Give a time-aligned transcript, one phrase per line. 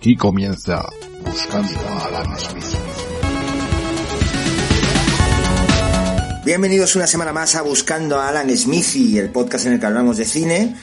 [0.00, 0.88] Aquí comienza
[1.26, 2.64] Buscando a Alan Smith.
[6.42, 9.84] Bienvenidos una semana más a Buscando a Alan Smith y el podcast en el que
[9.84, 10.74] hablamos de cine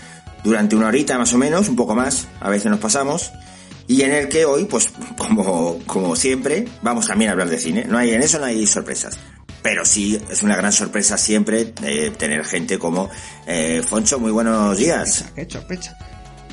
[0.43, 3.31] durante una horita más o menos, un poco más, a veces nos pasamos,
[3.87, 7.85] y en el que hoy, pues como, como siempre, vamos también a hablar de cine.
[7.89, 9.17] No hay, en eso no hay sorpresas.
[9.63, 13.09] Pero sí, es una gran sorpresa siempre eh, tener gente como
[13.47, 14.19] eh, Foncho.
[14.19, 15.25] Muy buenos días.
[15.33, 15.97] Qué sorpresa.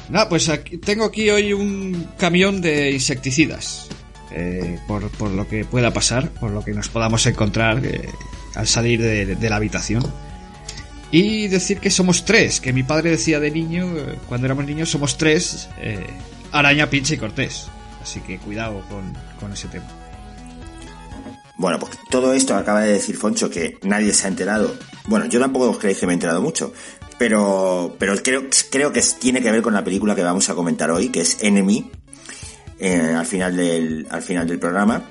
[0.08, 3.88] Nada, pues aquí, tengo aquí hoy un camión de insecticidas.
[4.36, 8.08] Eh, por, por lo que pueda pasar, por lo que nos podamos encontrar eh,
[8.54, 10.04] al salir de, la habitación.
[11.10, 14.90] Y decir que somos tres, que mi padre decía de niño, eh, cuando éramos niños,
[14.90, 16.04] somos tres, eh,
[16.50, 17.68] araña, pinche y cortés.
[18.02, 19.86] Así que cuidado con, con ese tema.
[21.56, 24.74] Bueno, pues todo esto acaba de decir Foncho que nadie se ha enterado.
[25.06, 26.72] Bueno, yo tampoco os creéis que me he enterado mucho,
[27.18, 30.90] pero, pero creo, creo que tiene que ver con la película que vamos a comentar
[30.90, 31.90] hoy, que es Enemy,
[32.78, 35.08] eh, al, final del, al final del programa.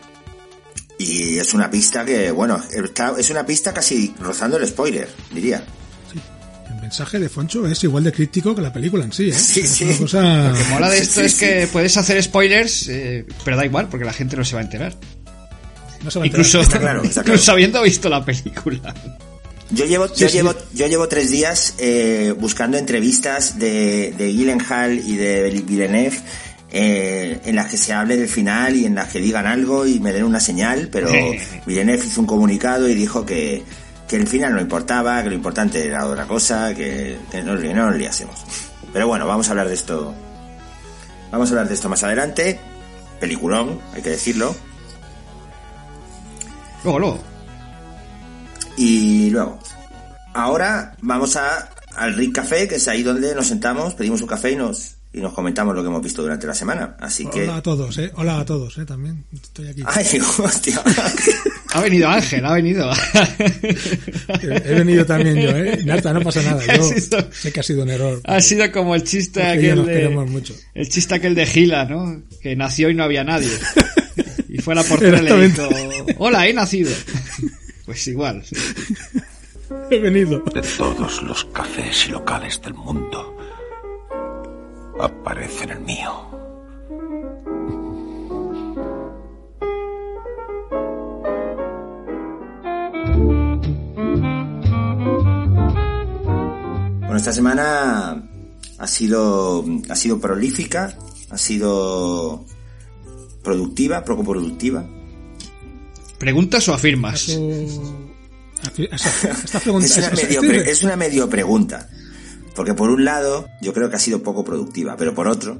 [0.97, 5.63] Y es una pista que, bueno, está- es una pista casi rozando el spoiler, diría.
[6.69, 9.33] El mensaje de Foncho es igual de crítico que la película en sí, ¿eh?
[9.33, 9.83] Sí, Es sí.
[9.85, 11.39] una cosa- Lo que mola de esto Sí, es sí.
[11.39, 14.65] que puedes hacer spoilers, eh, pero da igual, porque la gente no se va a
[14.65, 14.95] enterar.
[16.03, 16.45] no se va a enterar.
[16.45, 17.33] Incluso, Está claro, está claro.
[17.35, 18.93] incluso habiendo visto la película.
[19.73, 20.33] Yo llevo, Sí, yo sí.
[20.37, 26.19] llevo, yo llevo tres días eh, buscando entrevistas de, de Gyllenhaal y de Villeneuve
[26.71, 29.99] eh, en las que se hable del final y en las que digan algo y
[29.99, 31.09] me den una señal, pero
[31.65, 33.63] Villeneuve hizo un comunicado y dijo que,
[34.07, 37.73] que el final no importaba, que lo importante era otra cosa, que, que no, que
[37.73, 38.35] no nos liásemos.
[38.91, 40.13] Pero bueno, vamos a hablar de esto.
[41.31, 42.59] Vamos a hablar de esto más adelante.
[43.19, 44.55] Peliculón, hay que decirlo.
[46.83, 47.19] Luego, luego.
[48.77, 49.59] Y luego,
[50.33, 54.51] ahora vamos a, al Rick Café, que es ahí donde nos sentamos, pedimos un café
[54.51, 56.95] y nos, y nos comentamos lo que hemos visto durante la semana.
[56.99, 57.43] Así que...
[57.43, 58.11] Hola a todos, ¿eh?
[58.15, 58.85] Hola a todos, ¿eh?
[58.85, 59.83] También estoy aquí.
[59.85, 60.05] Ay,
[60.39, 60.81] hostia.
[61.73, 62.91] Ha venido Ángel, ha venido.
[64.41, 65.81] He, he venido también yo, ¿eh?
[65.85, 66.61] Narta, no pasa nada.
[66.77, 68.21] Yo sido- sé que ha sido un error.
[68.25, 69.93] Ha sido como el chiste aquel nos de.
[69.93, 70.55] queremos mucho.
[70.73, 72.23] El chiste aquel de Gila, ¿no?
[72.41, 73.49] Que nació y no había nadie.
[74.49, 75.67] Y fue a la portera y le dijo:
[76.19, 76.91] Hola, he nacido.
[77.85, 78.43] Pues igual.
[79.89, 80.39] He venido.
[80.39, 83.35] De todos los cafés y locales del mundo,
[84.99, 86.33] aparece en el mío.
[96.99, 98.27] Bueno, esta semana
[98.79, 100.97] ha sido, ha sido prolífica,
[101.29, 102.45] ha sido
[103.43, 104.83] productiva, poco productiva.
[106.17, 107.37] ¿Preguntas o afirmas?
[109.43, 109.97] Esta pregunta Es
[110.83, 111.89] una, medio, es una pregunta.
[112.55, 115.59] Porque por un lado, yo creo que ha sido poco productiva, pero por otro,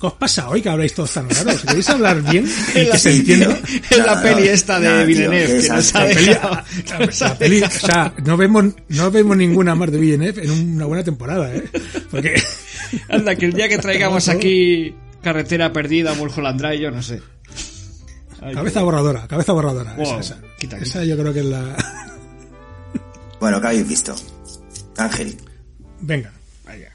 [0.00, 1.62] ¿Qué os pasa hoy que habláis todos tan raros?
[1.62, 2.46] ¿Queréis hablar bien?
[2.74, 3.46] Y En la- que se sí, entienda.
[3.54, 3.80] tío.
[3.90, 6.08] En No, la no, peli esta de no, tío, Villeneuve, que esa- nos ha la
[6.14, 6.62] peli- dejado.
[7.06, 10.50] nos ha La peli, o sea, no vemos, no vemos ninguna más de Villeneuve en
[10.76, 11.64] una buena temporada, ¿eh?
[12.10, 12.34] Porque
[13.08, 17.22] Anda, que el día que traigamos aquí Carretera Perdida, Mulholland Drive, yo no sé.
[18.44, 19.94] Ay, cabeza borradora, cabeza borradora.
[19.94, 20.42] Wow, Esa, esa.
[20.58, 21.04] quita, Esa quita.
[21.04, 21.76] yo creo que es la...
[23.40, 24.14] bueno, ¿qué habéis visto?
[24.96, 25.36] Ángel.
[26.00, 26.32] Venga.
[26.64, 26.92] vaya.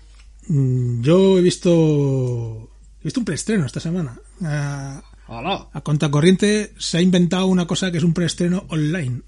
[0.47, 2.69] Mm, Yo he visto...
[3.01, 4.19] He visto un preestreno esta semana.
[4.43, 5.69] A, Hola.
[5.71, 9.21] a contracorriente se ha inventado una cosa que es un preestreno online.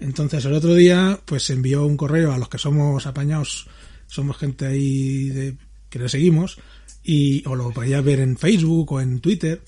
[0.00, 3.68] Entonces el otro día pues se envió un correo a los que somos apañados,
[4.06, 5.56] somos gente ahí de,
[5.90, 6.58] que le seguimos,
[7.04, 9.60] y o lo podías ver en Facebook o en Twitter,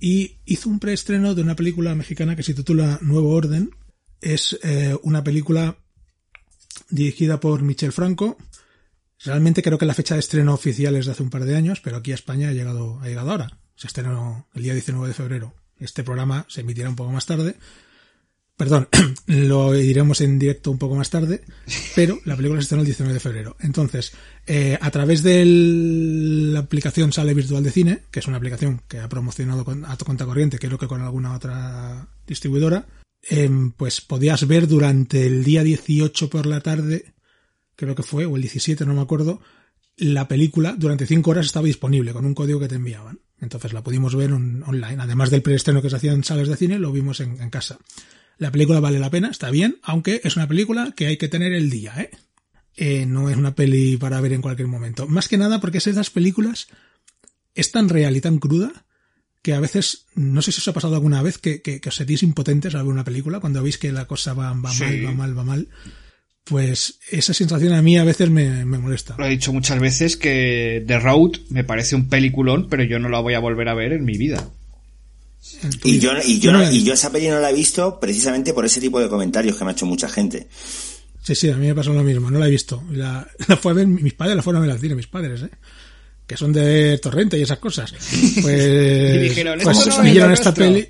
[0.00, 3.70] y hizo un preestreno de una película mexicana que se titula Nuevo Orden.
[4.20, 5.76] Es eh, una película
[6.90, 8.36] dirigida por Michel Franco.
[9.24, 11.80] Realmente creo que la fecha de estreno oficial es de hace un par de años,
[11.80, 13.58] pero aquí a España ha llegado, ha llegado ahora.
[13.74, 15.54] Se estrenó el día 19 de febrero.
[15.78, 17.56] Este programa se emitirá un poco más tarde.
[18.56, 18.88] Perdón,
[19.26, 21.42] lo diremos en directo un poco más tarde,
[21.94, 23.56] pero la película se estrenó el 19 de febrero.
[23.60, 24.12] Entonces,
[24.46, 29.00] eh, a través de la aplicación Sale Virtual de Cine, que es una aplicación que
[29.00, 32.86] ha promocionado a cuenta corriente, creo que con alguna otra distribuidora,
[33.22, 37.12] em, pues podías ver durante el día 18 por la tarde,
[37.74, 39.40] creo que fue, o el 17, no me acuerdo,
[39.98, 43.20] la película durante 5 horas estaba disponible con un código que te enviaban.
[43.38, 44.96] Entonces la pudimos ver online.
[44.98, 47.78] Además del preestreno que se hacía en salas de cine, lo vimos en casa.
[48.38, 51.52] La película vale la pena, está bien, aunque es una película que hay que tener
[51.52, 52.10] el día, ¿eh?
[52.76, 53.06] ¿eh?
[53.06, 55.06] no es una peli para ver en cualquier momento.
[55.06, 56.68] Más que nada porque esas películas
[57.54, 58.84] es tan real y tan cruda
[59.42, 62.22] que a veces, no sé si os ha pasado alguna vez que, que, os sentís
[62.22, 65.38] impotentes al ver una película cuando veis que la cosa va, va mal, va mal,
[65.38, 65.68] va mal.
[66.44, 69.14] Pues esa sensación a mí a veces me, me, molesta.
[69.18, 73.08] Lo he dicho muchas veces que The Road me parece un peliculón, pero yo no
[73.08, 74.50] la voy a volver a ver en mi vida.
[75.84, 78.80] Y yo, y yo, y yo esa peli no la he visto precisamente por ese
[78.80, 80.48] tipo de comentarios que me ha hecho mucha gente.
[81.22, 82.84] Sí, sí, a mí me pasó lo mismo, no la he visto.
[82.92, 85.42] La, la fue a ver, mis padres la fueron a ver al cine, mis padres,
[85.42, 85.50] ¿eh?
[86.26, 87.92] Que son de Torrente y esas cosas.
[88.42, 90.88] Pues, y dijeron, pues no esta peli.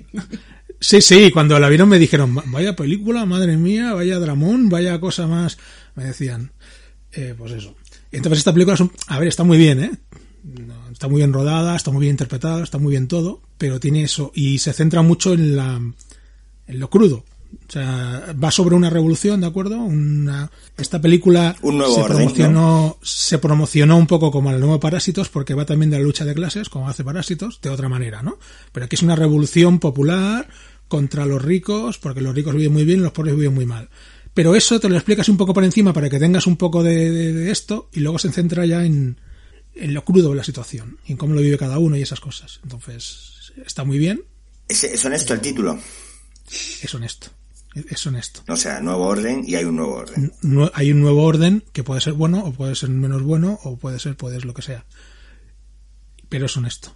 [0.79, 5.25] Sí, sí, cuando la vieron me dijeron, vaya película, madre mía, vaya dramón, vaya cosa
[5.25, 5.57] más.
[5.95, 6.51] Me decían,
[7.11, 7.75] eh, pues eso.
[8.11, 8.77] Entonces esta película,
[9.07, 9.91] a ver, está muy bien, ¿eh?
[10.97, 14.31] Está muy bien rodada, está muy bien interpretada, está muy bien todo, pero tiene eso
[14.33, 17.17] y se centra mucho en la en lo crudo.
[17.17, 19.77] O sea, va sobre una revolución, ¿de acuerdo?
[19.77, 25.65] Una, esta película se promocionó se promocionó un poco como el nuevo Parásitos porque va
[25.65, 28.39] también de la lucha de clases, como hace Parásitos, de otra manera, ¿no?
[28.71, 30.49] Pero aquí es una revolución popular
[30.87, 33.87] contra los ricos, porque los ricos viven muy bien y los pobres viven muy mal.
[34.33, 37.51] Pero eso te lo explicas un poco por encima para que tengas un poco de
[37.51, 39.17] esto y luego se centra ya en,
[39.79, 42.19] en lo crudo de la situación y en cómo lo vive cada uno y esas
[42.19, 42.59] cosas.
[42.63, 44.23] Entonces, está muy bien.
[44.67, 45.79] ¿Es, es honesto el título?
[46.81, 47.27] Es honesto.
[47.89, 48.41] Es honesto.
[48.47, 50.31] O sea, nuevo orden y hay un nuevo orden.
[50.73, 53.99] hay un nuevo orden que puede ser bueno o puede ser menos bueno o puede
[53.99, 54.85] ser, puede lo que sea.
[56.29, 56.95] Pero es honesto.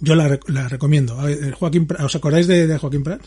[0.00, 1.18] Yo la, la recomiendo.
[1.58, 3.22] Joaquín, ¿Os acordáis de, Joaquín Prat?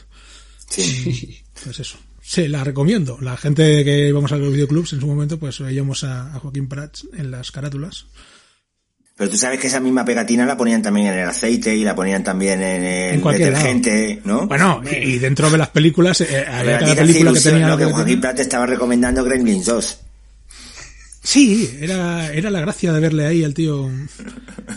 [0.69, 1.39] Sí.
[1.63, 1.97] Pues eso.
[2.21, 3.17] Sí, la recomiendo.
[3.21, 6.67] La gente que íbamos a los videoclubs en su momento, pues veíamos a, a Joaquín
[6.67, 8.07] Prat en las carátulas.
[9.15, 11.95] Pero tú sabes que esa misma pegatina la ponían también en el aceite y la
[11.95, 14.47] ponían también en el detergente, ¿no?
[14.47, 17.67] Bueno, y dentro de las películas, eh, había cada película que tenía...
[17.67, 19.99] Lo que Joaquín Prat estaba recomendando Gremlins 2.
[21.21, 23.89] Sí, era, era la gracia de verle ahí al tío.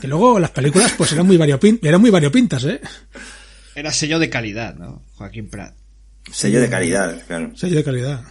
[0.00, 2.80] Que luego las películas pues eran muy, variopintas, eran muy variopintas, ¿eh?
[3.74, 5.02] Era sello de calidad, ¿no?
[5.14, 5.74] Joaquín Prat.
[6.30, 7.56] Sello de calidad, claro.
[7.56, 8.22] Sello de calidad.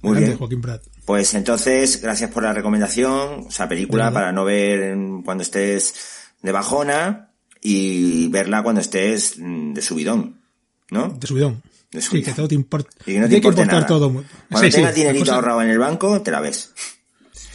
[0.00, 0.36] Muy bien.
[0.36, 0.82] Joaquín Prat.
[1.04, 5.94] Pues entonces, gracias por la recomendación, o sea, película para no ver cuando estés
[6.42, 10.40] de bajona y verla cuando estés mm, de subidón,
[10.90, 11.08] ¿no?
[11.08, 11.62] De subidón.
[11.90, 12.24] De subidón.
[12.24, 12.90] Sí, que todo te importa.
[13.00, 14.24] Y que no te importa todo.
[14.50, 16.72] Cuando tengas dinerito ahorrado en el banco, te la ves.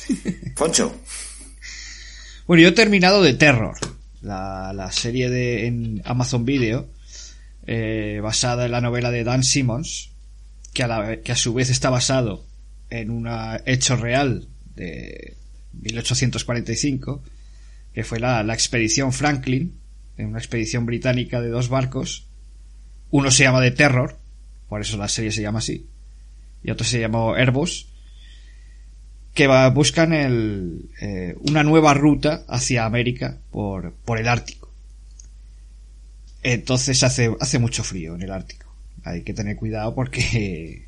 [0.56, 0.94] Poncho.
[2.48, 3.76] Bueno, yo he terminado de Terror,
[4.22, 6.88] la, la serie de en Amazon Video,
[7.66, 10.12] eh, basada en la novela de Dan Simmons,
[10.74, 12.47] que a, la, que a su vez está basado
[12.90, 13.28] en un
[13.66, 15.36] hecho real de
[15.74, 17.24] 1845,
[17.94, 19.80] que fue la, la expedición Franklin,
[20.18, 22.28] en una expedición británica de dos barcos.
[23.10, 24.18] Uno se llama The Terror,
[24.68, 25.88] por eso la serie se llama así,
[26.64, 27.88] y otro se llamó Airbus,
[29.34, 34.74] que va, buscan el, eh, una nueva ruta hacia América por, por el Ártico.
[36.44, 38.74] Entonces hace, hace mucho frío en el Ártico.
[39.04, 40.87] Hay que tener cuidado porque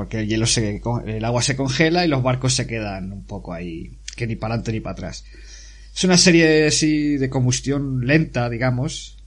[0.00, 3.52] porque el hielo se, el agua se congela y los barcos se quedan un poco
[3.52, 5.26] ahí, que ni para adelante ni para atrás.
[5.94, 9.18] Es una serie así de combustión lenta, digamos,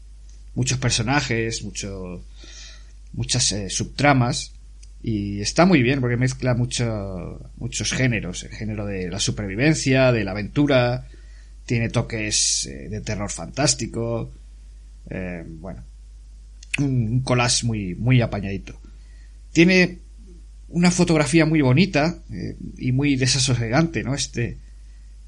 [0.55, 2.25] muchos personajes, mucho,
[3.11, 4.53] muchas eh, subtramas.
[5.03, 10.23] Y está muy bien porque mezcla mucho, muchos géneros, el género de la supervivencia, de
[10.23, 11.07] la aventura,
[11.67, 14.31] tiene toques eh, de terror fantástico,
[15.07, 15.83] eh, bueno,
[16.79, 18.81] un, collage muy, muy apañadito.
[19.51, 19.99] Tiene
[20.73, 24.15] una fotografía muy bonita eh, y muy desasosegante, ¿no?
[24.15, 24.57] Este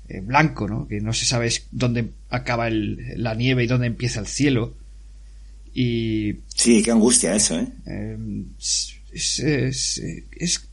[0.09, 0.87] eh, blanco, ¿no?
[0.87, 4.73] Que no se sabe dónde acaba el, la nieve y dónde empieza el cielo.
[5.73, 6.37] Y...
[6.47, 7.67] Sí, qué angustia eso, ¿eh?
[7.85, 10.67] Em, es, es, es,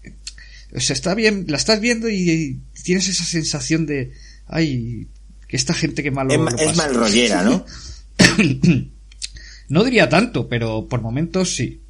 [0.74, 4.12] o sea, está bien, la estás viendo y, tienes esa sensación de,
[4.46, 5.06] ay,
[5.48, 7.66] que esta gente que malo es, es mal rollera, ¿no?
[9.68, 11.81] no diría tanto, pero por momentos sí.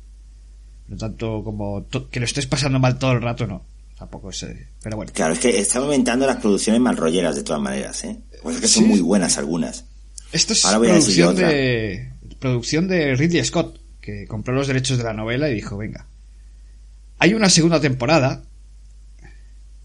[0.89, 3.65] No tanto como que lo estés pasando mal todo el rato, no.
[3.99, 4.45] Tampoco es.
[4.83, 5.13] pero bueno.
[5.15, 8.19] Claro, es que están aumentando las producciones mal rolleras de todas maneras, ¿eh?
[8.43, 9.85] Pues es que son muy buenas algunas.
[10.33, 12.11] Esto es producción de.
[12.39, 13.79] Producción de Ridley Scott.
[14.01, 16.07] que compró los derechos de la novela y dijo, venga,
[17.19, 18.43] hay una segunda temporada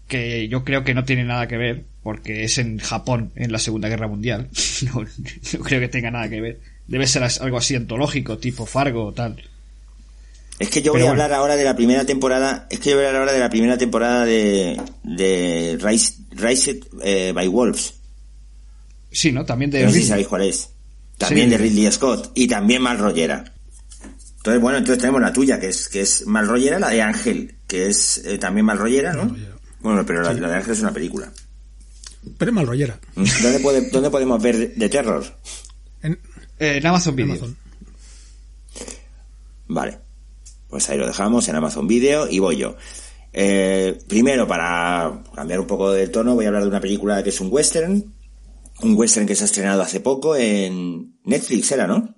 [0.08, 3.58] que yo creo que no tiene nada que ver, porque es en Japón en la
[3.58, 4.48] Segunda Guerra Mundial.
[4.82, 6.60] No, no creo que tenga nada que ver.
[6.86, 9.42] Debe ser algo así antológico, tipo Fargo o tal.
[10.58, 11.22] Es que yo Pero voy a bueno.
[11.24, 13.50] hablar ahora de la primera temporada, es que yo voy a hablar ahora de la
[13.50, 17.94] primera temporada de, de Rise, Raised eh, by Wolves.
[19.12, 19.44] Sí, ¿no?
[19.44, 20.70] También de No sé si sabéis cuál es.
[21.16, 21.50] También Sí.
[21.52, 22.32] de Ridley Scott.
[22.34, 23.52] Y también Mal Rollera.
[24.38, 27.56] Entonces, bueno, entonces tenemos la tuya, que es, que es Mal Rollera, la de Ángel,
[27.66, 29.34] que es eh, también Mal Rollera, ¿no?
[29.80, 31.30] Bueno, pero la, la de Ángel es una película.
[32.36, 32.98] Pero es mal rollera.
[33.14, 35.24] ¿Dónde, puede- dónde podemos ver de terror?
[36.02, 36.12] En
[36.58, 37.32] Eh, en Amazon Video.
[37.34, 37.56] Amazon.
[39.68, 39.98] Vale.
[40.68, 42.76] Pues ahí lo dejamos en Amazon Video y voy yo.
[43.32, 47.30] Eh, primero, para cambiar un poco de tono, voy a hablar de una película que
[47.30, 48.14] es un western.
[48.80, 52.14] Un western que se ha estrenado hace poco en Netflix, era, ¿no?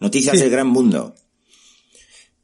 [0.00, 0.42] Noticias Sí.
[0.42, 1.14] del Gran Mundo.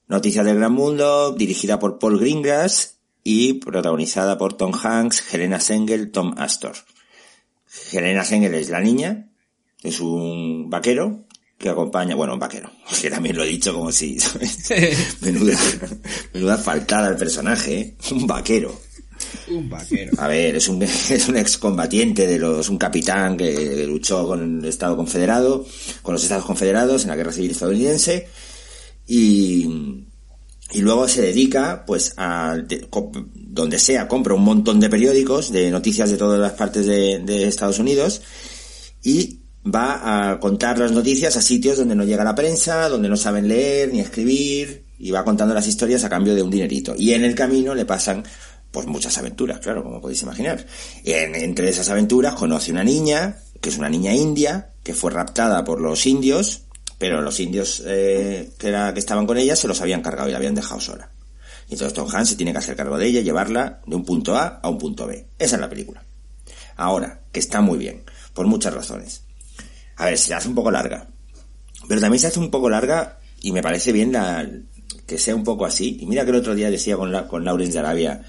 [0.08, 6.10] Noticias del Gran Mundo, dirigida por Paul Greengrass y protagonizada por Tom Hanks, Helena Sengel,
[6.10, 6.74] Tom Astor.
[7.92, 9.30] Helena Sengel es la niña,
[9.82, 11.24] es un vaquero
[11.62, 14.68] que acompaña, bueno, un vaquero, que también lo he dicho como si, ¿sabes?
[15.20, 15.56] menuda,
[16.34, 17.96] menuda faltada al personaje, ¿eh?
[18.10, 18.78] un vaquero.
[19.48, 20.12] Un vaquero.
[20.18, 24.64] A ver, es un, es un excombatiente de los, un capitán que luchó con el
[24.68, 25.64] Estado Confederado,
[26.02, 28.26] con los Estados Confederados en la Guerra Civil Estadounidense
[29.06, 30.04] y,
[30.72, 32.88] y luego se dedica, pues, a, de-
[33.34, 37.46] donde sea, compra un montón de periódicos de noticias de todas las partes de, de
[37.46, 38.22] Estados Unidos
[39.04, 43.16] y va a contar las noticias a sitios donde no llega la prensa, donde no
[43.16, 46.94] saben leer ni escribir, y va contando las historias a cambio de un dinerito.
[46.96, 48.24] Y en el camino le pasan,
[48.70, 50.64] pues muchas aventuras, claro, como podéis imaginar.
[51.04, 55.64] En- entre esas aventuras conoce una niña, que es una niña india, que fue raptada
[55.64, 56.62] por los indios,
[56.98, 60.32] pero los indios eh, que, era, que estaban con ella se los habían cargado y
[60.32, 61.10] la habían dejado sola.
[61.68, 64.04] Y entonces Tom Hanks se tiene que hacer cargo de ella y llevarla de un
[64.04, 65.26] punto A a un punto B.
[65.38, 66.04] Esa es la película.
[66.76, 68.02] Ahora, que está muy bien,
[68.34, 69.22] por muchas razones.
[69.96, 71.08] A ver, se hace un poco larga.
[71.88, 74.48] Pero también se hace un poco larga y me parece bien la,
[75.06, 75.98] que sea un poco así.
[76.00, 78.22] Y mira que el otro día decía con, la, con Lawrence de Arabia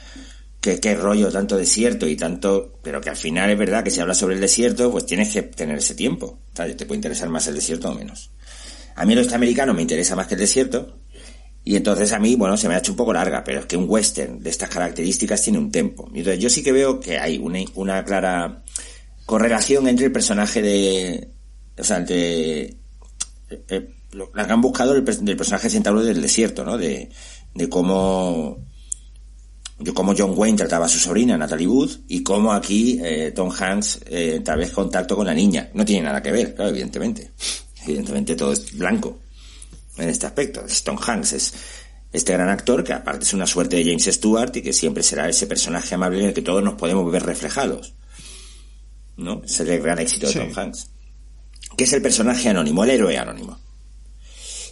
[0.60, 2.80] que qué rollo tanto desierto y tanto...
[2.82, 5.44] Pero que al final es verdad que si hablas sobre el desierto, pues tienes que
[5.44, 6.40] tener ese tiempo.
[6.54, 8.32] Te puede interesar más el desierto o menos.
[8.96, 11.00] A mí el oeste americano me interesa más que el desierto.
[11.66, 13.78] Y entonces a mí, bueno, se me ha hecho un poco larga, pero es que
[13.78, 16.10] un western de estas características tiene un tempo.
[16.14, 18.64] Entonces yo sí que veo que hay una, una clara
[19.26, 21.33] correlación entre el personaje de...
[21.78, 22.62] O sea, de...
[23.50, 26.78] eh, eh, lo- la que han buscado del, del personaje centauro del desierto, ¿no?
[26.78, 27.10] De,
[27.54, 28.58] de cómo...
[29.80, 33.52] De cómo John Wayne trataba a su sobrina, Natalie Wood, y cómo aquí eh, Tom
[33.52, 35.72] Hanks eh, tal vez contacto con la niña.
[35.74, 37.32] No tiene nada que ver, claro, evidentemente.
[37.84, 39.20] Evidentemente todo es blanco
[39.98, 40.64] en este aspecto.
[40.64, 41.54] Es Tom Hanks es
[42.14, 45.28] este gran actor que aparte es una suerte de James Stewart y que siempre será
[45.28, 47.96] ese personaje amable en el que todos nos podemos ver reflejados.
[49.18, 49.42] ¿No?
[49.44, 50.40] Es el gran éxito de Sí.
[50.40, 50.90] Tom Hanks.
[51.78, 53.60] Que es el personaje anónimo, el héroe anónimo.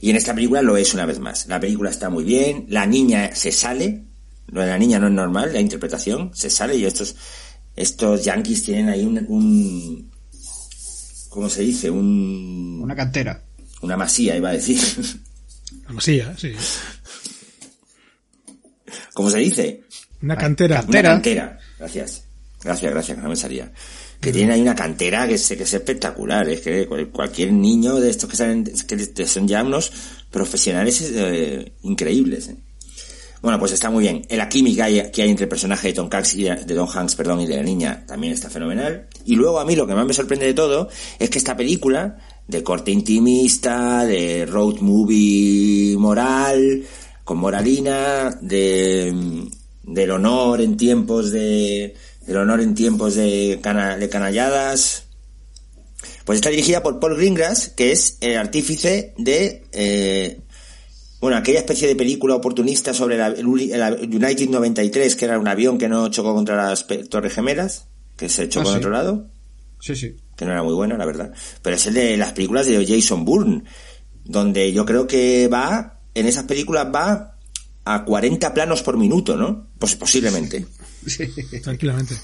[0.01, 1.47] Y en esta película lo es una vez más.
[1.47, 4.03] La película está muy bien, la niña se sale,
[4.47, 7.15] lo de la niña no es normal, la interpretación se sale y estos,
[7.75, 10.11] estos yankees tienen ahí un, un
[11.29, 11.89] ¿cómo se dice?
[11.89, 13.43] Un, Una cantera.
[13.81, 14.79] una masía, iba a decir.
[15.87, 16.53] La masía, sí.
[19.13, 19.83] ¿Cómo se dice?
[20.21, 20.77] Una cantera.
[20.81, 21.09] cantera.
[21.09, 21.59] Una cantera.
[21.79, 22.23] Gracias.
[22.63, 23.71] Gracias, gracias, que no me salía.
[24.21, 26.47] Que tienen ahí una cantera que es, que es espectacular.
[26.47, 29.91] Es que cual- cualquier niño de estos que salen, que son ya unos
[30.29, 32.47] profesionales eh, increíbles.
[32.49, 32.55] eh.
[33.41, 34.21] Bueno, pues está muy bien.
[34.29, 37.15] La química que hay entre el personaje de Tom Hanks y de, de Tom Hanks,
[37.15, 39.07] perdón, y de la niña también está fenomenal.
[39.25, 40.87] Y luego a mí lo que más me sorprende de todo
[41.17, 46.83] es que esta película, de corte intimista, de road movie moral,
[47.23, 53.97] con moralina, de, mm, del honor en tiempos de, del honor en tiempos de, cana-
[53.97, 55.05] de canalladas,
[56.25, 60.41] pues está dirigida por Paul Greengrass, que es el artífice de, eh,
[61.19, 65.47] bueno, aquella especie de película oportunista sobre la- el, el United 93, que era un
[65.47, 67.87] avión que no chocó contra las Torres Gemelas,
[68.17, 68.79] que se chocó Ah, en sí.
[68.79, 69.27] otro lado,
[69.79, 70.15] Sí, sí.
[70.35, 71.33] que no era muy buena, la verdad.
[71.61, 73.63] Pero es el de las películas de Jason Bourne,
[74.23, 77.35] donde yo creo que va, en esas películas va
[77.83, 79.67] a 40 planos por minuto, ¿no?
[79.79, 80.67] Pues posiblemente.
[81.63, 82.15] Tranquilamente.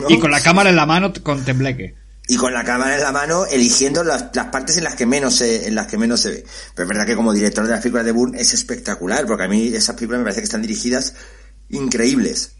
[0.00, 0.10] ¿no?
[0.10, 1.94] Y con la cámara en la mano con tembleque.
[2.28, 5.36] y con la cámara en la mano eligiendo las, las partes en las que menos
[5.36, 6.44] se, en las que menos se ve.
[6.74, 9.48] Pero es verdad que como director de las películas de Bourne es espectacular, porque a
[9.48, 11.14] mí esas películas me parece que están dirigidas
[11.68, 12.52] increíbles.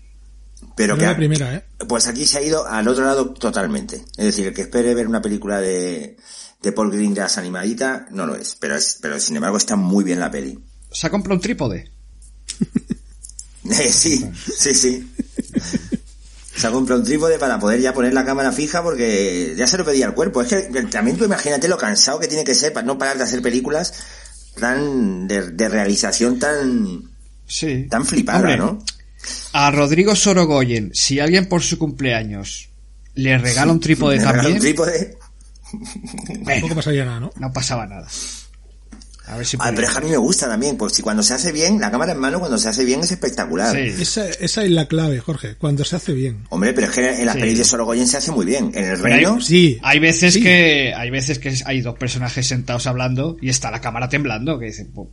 [0.77, 1.65] Pero que la primera, ¿eh?
[1.87, 3.97] pues aquí se ha ido al otro lado totalmente.
[4.17, 6.17] Es decir, el que espere ver una película de,
[6.63, 8.57] de Paul Greengrass animadita, no lo es.
[8.57, 10.59] Pero es, pero sin embargo está muy bien la peli.
[10.91, 11.93] ¿Se ha comprado un trípode?
[13.71, 14.25] Eh, sí,
[14.57, 15.13] sí, sí.
[16.57, 19.79] Se ha comprado un trípode para poder ya poner la cámara fija porque ya se
[19.79, 20.43] lo pedía al cuerpo.
[20.43, 23.25] Es que también tú imagínate lo cansado que tiene que ser para no parar de
[23.25, 23.93] hacer películas
[24.59, 27.03] tan de, de realización tan
[27.47, 27.87] Sí.
[27.89, 28.85] tan flipada, Hombre, ¿no?
[29.53, 32.69] A Rodrigo Sorogoyen, si alguien por su cumpleaños
[33.15, 35.17] le regala un trípode también, un trípode.
[36.45, 37.31] Tampoco pasaría nada, ¿no?
[37.37, 38.09] no pasaba nada.
[39.29, 41.23] A ver si Ah, pero es que a mí me gusta también, porque si cuando
[41.23, 43.75] se hace bien, la cámara en mano cuando se hace bien es espectacular.
[43.77, 44.03] Sí.
[44.03, 46.45] Esa, esa es la clave, Jorge, cuando se hace bien.
[46.49, 47.41] Hombre, pero es que en las Sí.
[47.43, 48.71] pelis de Sorogoyen se hace muy bien.
[48.75, 49.79] En el Pero hay- reino, Sí.
[49.83, 50.43] Hay veces Sí.
[50.43, 54.67] que hay veces que hay dos personajes sentados hablando y está la cámara temblando, que
[54.67, 55.09] dicen, "Pues,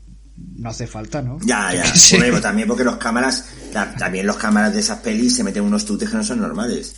[0.58, 1.38] no hace falta, ¿no?
[1.46, 1.94] ya, ya.
[2.20, 5.86] pero también porque los cámaras, la- también los cámaras de esas pelis se meten unos
[5.86, 6.96] tutes que no son normales.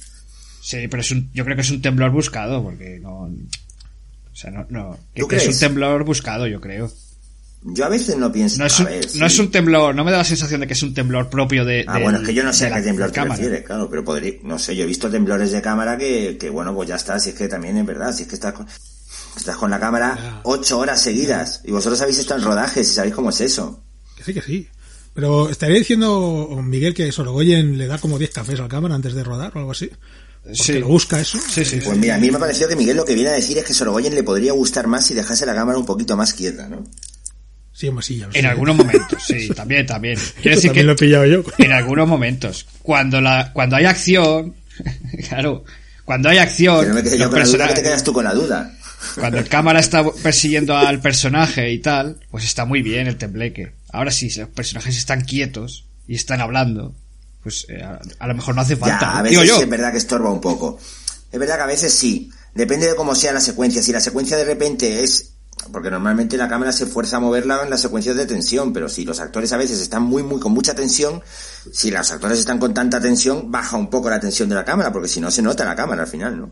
[0.62, 3.22] Sí, pero es un, yo creo que es un temblor buscado, porque no...
[3.22, 4.98] O sea, no, no.
[5.16, 5.60] ¿Tú que es un crees?
[5.60, 6.92] temblor buscado, yo creo.
[7.64, 10.04] Yo a veces no pienso, No es, a un, ver, no es un temblor, no
[10.06, 11.84] me da la sensación de que es un temblor propio de.
[11.88, 13.90] Ah, del- bueno, es que yo no sé a la qué temblor te refieres, claro,
[13.90, 16.96] pero podría, no sé, yo he visto temblores de cámara que, que bueno, pues ya
[16.96, 18.68] está, si es que también es verdad, si es que estás con,
[19.36, 23.16] estás con la cámara ocho horas seguidas, y vosotros habéis estado en rodajes y sabéis
[23.16, 23.84] cómo es eso.
[24.16, 24.68] Que sí, que sí.
[25.14, 29.24] Pero estaría diciendo Miguel que Sorogoyen le da como 10 cafés al cámara antes de
[29.24, 29.90] rodar o algo así.
[30.44, 30.74] Porque Sí.
[30.80, 31.40] lo busca eso.
[31.50, 31.80] Sí, sí.
[31.84, 33.66] Pues mira, a mí me ha parecido que Miguel lo que viene a decir es
[33.66, 36.84] que Sorogoyen le podría gustar más si dejase la cámara un poquito más quieta, ¿no?
[37.80, 37.92] Sí,
[38.34, 40.18] En algunos momentos, sí, también, también.
[40.42, 41.44] Quiero decir también que lo he pillado yo.
[41.60, 44.56] en algunos momentos, cuando la, cuando hay acción,
[45.30, 45.64] claro,
[46.04, 48.04] cuando hay acción, Que no me quede yo con la duda, que personajes- te quedas
[48.04, 48.74] tú con la duda.
[49.14, 53.74] cuando el cámara está persiguiendo al personaje y tal, pues está muy bien el tembleque.
[53.92, 56.96] Ahora sí, si los personajes están quietos y están hablando,
[57.44, 59.00] pues eh, a, a lo mejor no hace falta.
[59.02, 59.62] Ya, a Digo veces yo.
[59.64, 60.80] es verdad que estorba un poco.
[61.32, 62.32] Es verdad que a veces sí.
[62.56, 63.84] Depende de cómo sea la secuencia.
[63.84, 65.34] Si la secuencia de repente es...
[65.72, 69.04] Porque normalmente la cámara se fuerza a moverla en las secuencias de tensión, pero si
[69.06, 71.22] los actores a veces están muy, muy con mucha tensión,
[71.72, 74.92] si los actores están con tanta tensión, baja un poco la tensión de la cámara,
[74.94, 76.52] porque si no se nota la cámara al final, ¿no?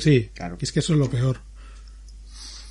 [0.00, 0.58] Sí, claro.
[0.60, 1.40] es que eso es lo peor.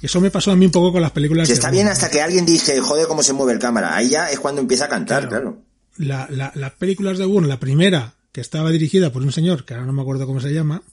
[0.01, 2.09] Eso me pasó a mí un poco con las películas Si de está bien hasta
[2.09, 3.95] que alguien dice, joder, cómo se mueve el cámara.
[3.95, 5.61] Ahí ya es cuando empieza a cantar, claro.
[5.97, 9.73] La, la- las películas de Bourne, la primera, que estaba dirigida por un señor, que
[9.73, 10.83] ahora no me acuerdo cómo se llama,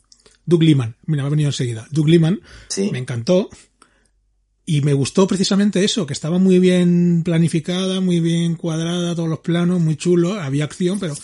[0.47, 0.97] Doug Liman.
[1.07, 1.87] Mira, me ha venido enseguida.
[1.91, 2.41] Doug Liman.
[2.69, 2.89] Sí.
[2.93, 3.51] Me encantó.
[4.65, 9.41] Y me gustó precisamente eso, que estaba muy bien planificada, muy bien cuadrada, todos los
[9.41, 11.15] planos, muy chulo, había acción, pero...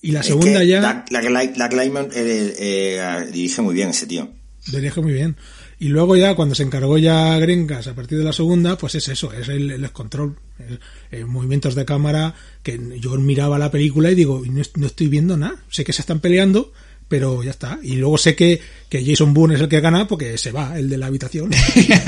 [0.00, 0.80] Y la Es segunda que ya...
[1.10, 4.28] La, la, la, Clayman, eh, eh, dirige muy bien ese tío.
[4.70, 5.36] dirige muy bien.
[5.80, 9.08] Y luego ya, cuando se encargó ya Gringas a partir de la segunda, pues es
[9.08, 10.78] eso, es el, el control, el-
[11.10, 15.36] el movimientos de cámara, que yo miraba la película y digo, no, no estoy viendo
[15.36, 15.56] nada.
[15.70, 16.72] Sé que se están peleando,
[17.08, 17.78] pero ya está.
[17.82, 20.88] Y luego sé que, que Jason Bourne es el que gana porque se va, el
[20.88, 21.50] de la habitación.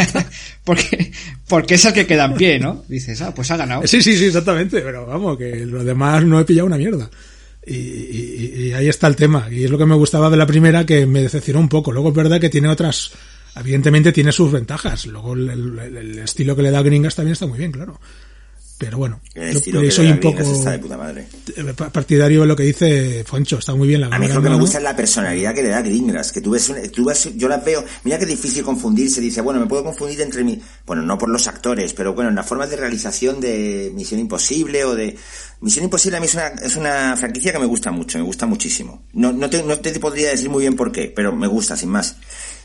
[0.65, 1.13] porque,
[1.49, 2.85] porque es el que queda en pie, ¿no?
[2.89, 3.87] Dices, ah, pues ha ganado.
[3.87, 7.11] sí, sí, sí, exactamente, pero vamos, que lo demás no he pillado una mierda.
[7.67, 9.49] Y, y- y ahí está el tema.
[9.51, 11.91] Y es lo que me gustaba de la primera, que me decepcionó un poco.
[11.93, 13.11] Luego es verdad que tiene otras,
[13.57, 15.07] evidentemente tiene sus ventajas.
[15.07, 18.01] Luego el, el- el estilo que le da Gringas también está muy bien, claro.
[18.79, 21.27] Pero bueno, yo que soy un poco Gringas está de puta madre.
[21.57, 23.59] eh, partidario de lo que dice Foncho.
[23.59, 25.71] Está muy bien la A mí lo que me gusta es la personalidad que le
[25.71, 29.23] da Greengrass, que tú ves, un- tú ves, yo las veo, mira que difícil confundirse,
[29.23, 32.37] dice, bueno, me puedo confundir entre mi, bueno, no por los actores, pero bueno, en
[32.37, 35.17] las formas de realización de Misión Imposible o de,
[35.63, 38.45] Misión Imposible a mí es una, es una franquicia que me gusta mucho, me gusta
[38.45, 39.05] muchísimo.
[39.15, 41.89] No, no te, no te podría decir muy bien por qué, pero me gusta, sin
[41.89, 42.17] más.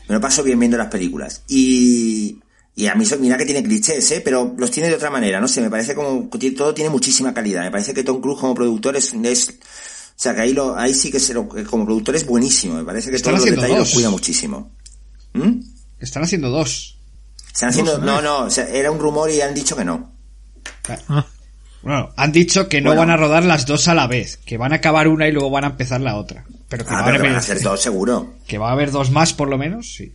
[0.08, 1.42] Me lo paso bien viendo las películas.
[1.48, 2.38] Y,
[2.74, 4.20] y a mí, mira que tiene clichés, ¿eh?
[4.24, 7.62] Pero los tiene de otra manera, no sé, me parece como, todo tiene muchísima calidad.
[7.62, 9.52] Me parece que Tom Cruise como productor es, es o
[10.22, 12.74] sea, que ahí, lo, ahí sí que se lo- que como productor es buenísimo.
[12.76, 13.88] Me parece que Están todos los haciendo detalles dos.
[13.88, 14.72] los cuida muchísimo.
[15.34, 15.60] ¿Mm?
[16.00, 16.98] Están haciendo dos.
[17.52, 18.22] Están haciendo, Dos, no, ¿eh?
[18.22, 20.12] no, o sea, era un rumor y han dicho que no.
[21.08, 21.26] Ah,
[21.82, 23.00] Bueno, han dicho que no Bueno.
[23.00, 25.50] van a rodar las dos a la vez, que van a acabar una y luego
[25.50, 26.44] van a empezar la otra.
[26.68, 28.34] Pero que, Ah, va, a pero que van haber, a hacer todo seguro.
[28.46, 30.14] que va a haber dos más por lo menos, sí.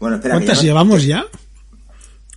[0.00, 1.24] Bueno, espera, ¿Cuántas llevamos ya?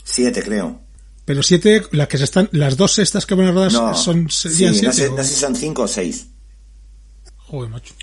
[0.04, 0.80] siete creo.
[1.26, 4.30] Pero siete, las que se están, las dos estas que van a rodar No, son
[4.30, 4.94] sí, serían no, siete.
[4.94, 6.28] sé, o- no sé si son cinco o seis.
[7.38, 7.94] Joder, macho.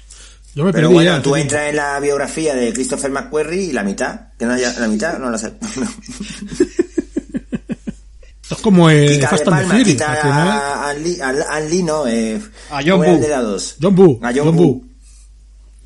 [0.54, 3.72] Yo me Pero perdí bueno, ya, tú entras en la biografía de Christopher McQuarrie y
[3.72, 5.52] la mitad, que no haya, la mitad no la sé.
[8.42, 10.00] Esto es como el quita de Fast and final.
[10.02, 12.40] a, a, Lee, a, a Lee, no, eh,
[12.70, 13.22] A John ¿cómo era el Woo.
[13.22, 13.76] de la dos?
[13.82, 14.18] John Woo.
[14.22, 14.64] A John, John Woo.
[14.64, 14.84] Woo.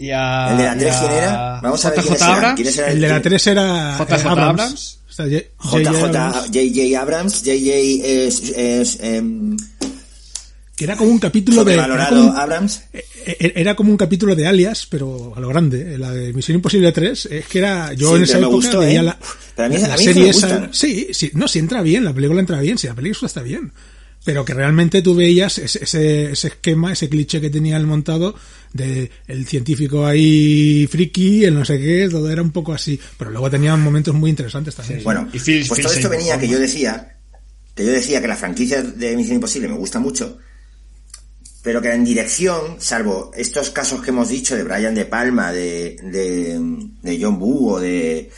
[0.01, 1.61] Y a, ¿El de la y 3 a quién era?
[1.63, 2.35] Vamos a ver quiénes eran.
[2.37, 2.55] Abrams.
[2.57, 2.91] ¿Quiénes eran?
[2.93, 4.99] El de la 3 era JJ eh, Abrams.
[5.59, 7.01] J.J.
[7.01, 7.43] Abrams.
[7.43, 9.57] JJ es, es em,
[10.81, 11.75] que era como un capítulo de...
[11.75, 12.85] Era como, un, Abrams.
[12.95, 15.99] eh, eh, era como un capítulo de Alias, pero a lo grande.
[15.99, 17.93] La de Misión Imposible 3, es que era...
[17.93, 19.03] Yo Sí, en esa época gustó, veía ¿eh?
[19.03, 19.19] la,
[19.55, 20.69] Pero a mí- la a mí me serie esa...
[20.73, 23.71] Sí, sí, no, si entra bien, la película entra bien, si la película está bien.
[24.25, 28.35] Pero que realmente tú veías ese, ese, ese esquema, ese cliché que tenía el montado
[28.75, 33.01] de el científico ahí friki, el no sé qué, todo era un poco así.
[33.19, 35.03] Pero luego tenían momentos muy interesantes también.
[35.05, 37.17] Bueno, Y Phil- pues Phil todo esto venía que yo decía,
[37.75, 40.37] que yo decía que la franquicia de Misión Imposible me gusta mucho,
[41.63, 45.97] pero que en dirección, salvo estos casos que hemos dicho de Brian De Palma, de,
[46.03, 46.59] de,
[47.03, 48.31] de John Woo o de,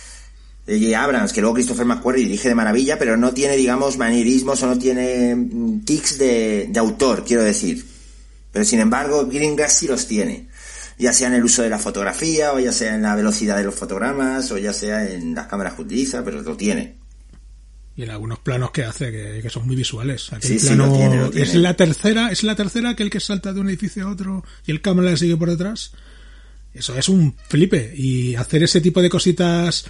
[0.66, 1.02] de J.
[1.02, 4.78] Abrams, que luego Christopher McQuarrie dirige de maravilla, pero no tiene, digamos, manierismos o no
[4.78, 7.84] tiene mm, tics de, de autor, quiero decir.
[8.52, 10.48] Pero sin embargo, Greengrass sí los tiene.
[10.98, 13.64] Ya sea en el uso de la fotografía, o ya sea en la velocidad de
[13.64, 16.94] los fotogramas, o ya sea en las cámaras que utiliza, pero lo tiene.
[17.96, 20.32] Y en algunos planos que hace que, que son muy visuales.
[20.32, 21.58] Aquel Sí, sí, plano lo tiene, lo es tiene.
[21.58, 24.80] la tercera, es la tercera aquel que salta de un edificio a otro y el
[24.80, 25.92] cámara le sigue por detrás.
[26.72, 29.84] Eso es un flipe y hacer ese tipo de cositas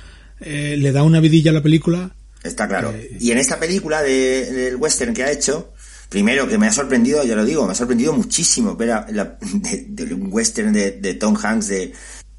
[0.44, 2.14] eh, le da una vidilla a la película.
[2.42, 2.92] Está claro.
[2.94, 5.72] Eh, Y en esta película de, del western que ha hecho,
[6.09, 9.38] primero que me ha sorprendido, ya lo digo, me ha sorprendido muchísimo ver a, la-
[9.55, 11.92] de, de un western de, de Tom Hanks de,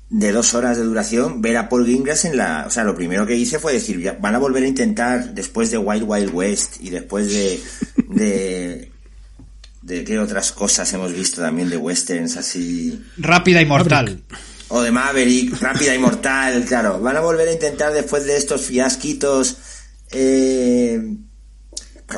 [0.09, 2.65] de dos horas de duración, ver a Paul Greengrass en la...
[2.67, 5.71] O sea, lo primero que hice fue decir, ya, van a volver a intentar, después
[5.71, 7.59] de Wild Wild West y después de...
[8.09, 8.89] de
[9.81, 14.21] de qué otras cosas hemos visto también de westerns así Rápida y mortal.
[14.75, 16.99] O de Maverick, Rápida y Mortal, claro.
[16.99, 19.57] Van a volver a intentar después de estos fiasquitos.
[20.12, 20.99] Eh...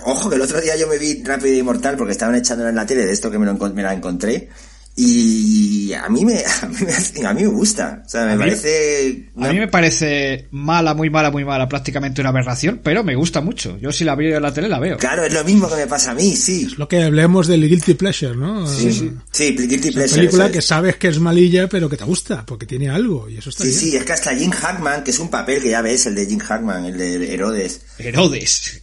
[0.06, 2.76] Ojo, que el otro día yo me vi Rápida y Mortal porque estaban echándola en
[2.76, 4.50] la tele de esto que me, lo me la encontré.
[4.98, 8.02] Y a mí me, a mí me, a mí me gusta.
[8.06, 9.30] O sea, me A mí- parece.
[9.36, 13.42] A mí me parece mala, muy mala, muy mala, prácticamente una aberración, pero me gusta
[13.42, 13.78] mucho.
[13.80, 14.98] Yo si la veo en la tele la veo.
[14.98, 16.68] Claro, es lo mismo que me pasa a mí, sí.
[16.78, 18.66] Lo que hablemos del Guilty Pleasure, ¿no?
[18.68, 19.12] Sí, sí.
[19.32, 20.16] Sí, Guilty Una Pleasure.
[20.22, 20.66] película eso que es.
[20.66, 23.70] sabes que es malilla, pero que te gusta, porque tiene algo, y eso está Sí,
[23.72, 23.80] bien.
[23.82, 26.26] sí, es que hasta Jim Hackman, que es un papel que ya ves, el de
[26.26, 28.82] Jim Hackman, el de Herodes, Herodes.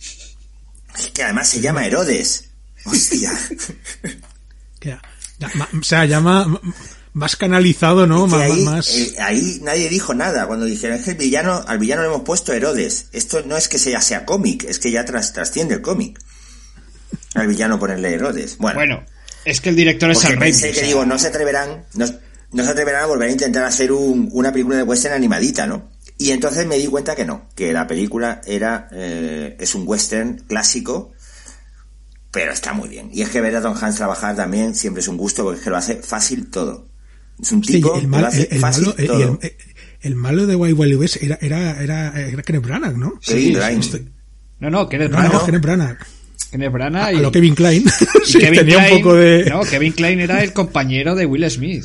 [1.14, 2.50] que además se llama Herodes.
[2.84, 3.32] Hostia.
[5.78, 6.60] O sea, ya ma- ma-
[7.14, 8.24] más canalizado, ¿no?
[8.26, 11.16] Es que Más, ahí, más- eh, ahí nadie dijo nada cuando dijeron es que el
[11.18, 13.06] villano, al villano le hemos puesto Herodes.
[13.12, 16.18] Esto no es que sea, sea cómic, es que ya tras, trasciende el cómic.
[17.34, 18.58] Al villano ponerle Herodes.
[18.58, 19.04] Bueno, Bueno,
[19.44, 20.26] es que el director es que
[20.74, 22.06] sea, digo, no se atreverán, no,
[22.52, 25.90] no se atreverán a volver a intentar hacer un- una película de western animadita, ¿no?
[26.18, 30.44] Y entonces me di cuenta que no, que la película era, eh, es un western
[30.46, 31.11] clásico,
[32.32, 33.10] pero está muy bien.
[33.12, 35.64] Y es que ver a Tom Hanks trabajar también siempre es un gusto porque es
[35.64, 36.88] que lo hace fácil todo.
[37.40, 39.38] Es un Sí, tipo el, que lo hace el- el fácil malo, el, todo.
[39.40, 39.52] el-
[40.00, 43.20] el malo de Wild Wild West era, era, era, era Kenneth Branagh, ¿no?
[43.20, 43.86] Kevin Grimes.
[43.86, 44.08] Estoy-
[44.58, 45.32] No, no, Kenneth No, Branagh.
[45.34, 45.98] no, Kenneth Branagh.
[46.50, 47.84] Kenneth Branagh A y, lo Kevin Klein.
[48.24, 49.44] Sí, Kevin tenía un poco de...
[49.48, 51.84] No, Kevin Klein era el compañero de Will Smith.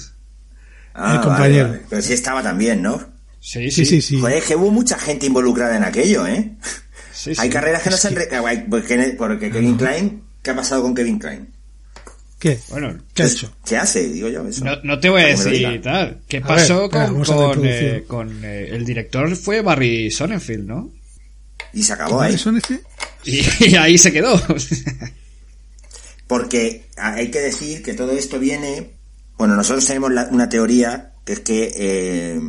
[0.93, 1.63] Ah, el compañero.
[1.65, 1.86] vale, vale.
[1.89, 2.99] Pero sí estaba también, ¿no?
[3.39, 4.19] Sí, Sí, sí, sí.
[4.19, 6.51] Joder, es que hubo mucha gente involucrada en aquello, ¿eh?
[7.13, 7.41] Sí, sí.
[7.41, 8.15] Hay carreras que no se han...
[8.69, 10.23] Porque, porque Kevin Klein...
[10.41, 11.47] ¿Qué ha pasado con Kevin Klein?
[12.39, 12.60] ¿Qué?
[12.69, 13.52] Bueno, ¿Qué ha hecho?
[13.65, 14.08] ¿Qué hace?
[14.10, 14.63] Digo yo eso.
[14.63, 16.21] no, no te voy a decir tal.
[16.28, 19.36] ¿Qué A pasó ver, con, con, eh, con, eh, el director?
[19.36, 20.91] Fue Barry Sonnenfeld, ¿no?
[21.73, 22.36] Y se acabó ahí.
[22.36, 22.52] ¿Eso?
[23.26, 24.39] Y, y ahí se quedó.
[26.28, 28.91] Porque hay que decir que todo esto viene...
[29.38, 31.71] Bueno, nosotros tenemos la- una teoría que es que...
[31.76, 32.39] eh,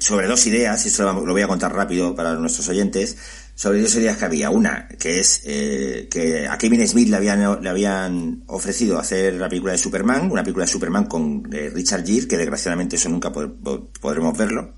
[0.00, 3.16] sobre dos ideas, y esto lo lo voy a contar rápido para nuestros oyentes,
[3.60, 4.50] sobre dos ideas que había.
[4.50, 9.48] Una, que es eh, que a Kevin Smith le habían, le habían ofrecido hacer la
[9.48, 13.32] película de Superman, una película de Superman con eh, Richard Gere, que desgraciadamente eso nunca
[13.32, 14.76] pod- pod- podremos verlo.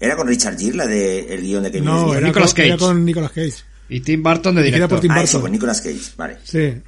[0.00, 2.16] ¿Era con Richard Gere la de el guion de Kevin No, Smith?
[2.16, 2.86] era Nicolas con, era Cage.
[2.86, 3.54] con Nicolas Cage.
[3.90, 5.00] y Tim Burton de queda por director.
[5.00, 5.24] Tim- Ah, Burton.
[5.28, 6.38] eso, con Nicolas Cage, vale.
[6.44, 6.82] Sí.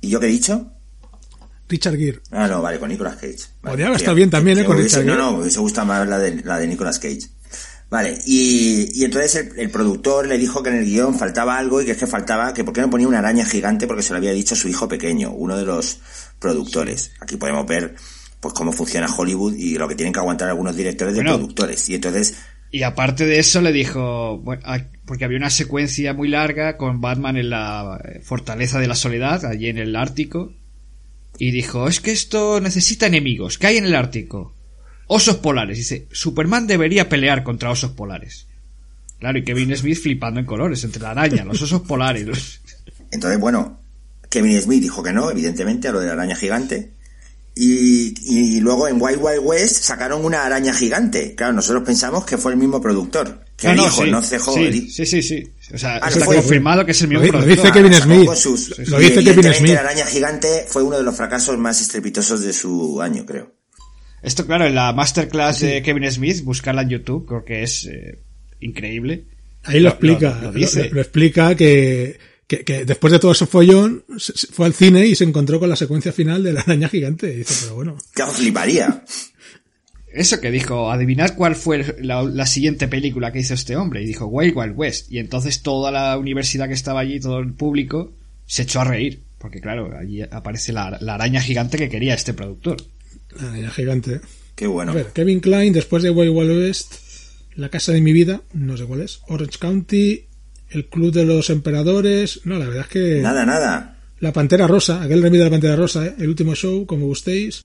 [0.00, 0.72] ¿Y yo qué he dicho?
[1.68, 2.20] Richard Gere.
[2.32, 3.36] Ah, no, vale, con Nicolas Cage.
[3.62, 4.64] Vale, Podría haber estado bien también, ¿eh?
[4.64, 5.22] Con Richard No, Gere.
[5.24, 7.20] no, me hubiese gustado más la de, la de Nicolas Cage.
[7.90, 11.82] Vale, y, y entonces el, el productor le dijo que en el guion faltaba algo
[11.82, 14.12] y que es que faltaba, que por qué no ponía una araña gigante porque se
[14.12, 15.98] lo había dicho su hijo pequeño, uno de los
[16.38, 17.10] productores.
[17.20, 17.96] Aquí podemos ver
[18.40, 21.36] pues cómo funciona Hollywood y lo que tienen que aguantar algunos directores de Bueno.
[21.36, 21.88] productores.
[21.88, 22.36] Y entonces,
[22.70, 27.00] Y aparte de eso le dijo, bueno, ah, porque había una secuencia muy larga con
[27.00, 30.52] Batman en la eh, fortaleza de la soledad, allí en el Ártico,
[31.38, 34.54] y dijo, es que esto necesita enemigos, ¿qué hay en el Ártico?
[35.12, 35.76] Osos polares.
[35.76, 38.46] Dice, Superman debería pelear contra osos polares.
[39.18, 42.26] Claro, y Kevin Smith flipando en colores, entre la araña, los osos polares.
[42.26, 42.60] los-
[43.10, 43.80] entonces bueno,
[44.28, 46.92] Kevin Smith dijo que no, evidentemente, a lo de la araña gigante.
[47.56, 51.34] Y, y luego en Wild Wild West sacaron una araña gigante.
[51.34, 54.54] Claro, nosotros pensamos que fue el mismo productor, Que No, no, dijo, sí, no cejó.
[54.54, 55.48] sí, sí, sí, sí.
[55.74, 57.64] O sea, Ah, está fue- confirmado que es el mismo Lo di- lo productor.
[57.66, 58.34] dice Kevin Smith.
[58.36, 59.74] sus- Lo dice Kevin evidentemente Smith.
[59.74, 63.52] La araña gigante fue uno de los fracasos más estrepitosos de su año, creo.
[64.22, 68.18] Esto, claro, en la masterclass de Kevin Smith, buscarla en YouTube, creo que es eh,
[68.60, 69.24] increíble.
[69.64, 70.38] Ahí lo, explica.
[70.42, 70.88] Lo, Lo, dice.
[70.88, 74.04] lo- lo explica que, que, que después de todo ese follón
[74.52, 77.32] fue al cine y se encontró con la secuencia final de la araña gigante.
[77.32, 77.96] Y dice, pero bueno.
[78.14, 79.04] Que fliparía.
[80.12, 84.02] Eso que dijo, adivinar cuál fue la, la siguiente película que hizo este hombre.
[84.02, 85.10] Y dijo Wild Wild West.
[85.12, 88.12] Y entonces toda la universidad que estaba allí, todo el público,
[88.46, 89.22] se echó a reír.
[89.38, 92.76] Porque claro, allí aparece la, la araña gigante que quería este productor.
[93.38, 94.20] La araña gigante.
[94.54, 94.92] Qué bueno.
[94.92, 96.94] A ver, Kevin Klein, después de Wild West,
[97.56, 100.24] La casa de mi vida, no sé cuál es, Orange County,
[100.70, 103.20] El Club de los Emperadores, no, la verdad es que...
[103.22, 103.96] Nada, nada.
[104.20, 106.14] La Pantera Rosa, aquel remake de la Pantera Rosa, ¿eh?
[106.18, 107.64] El último show, como gustéis.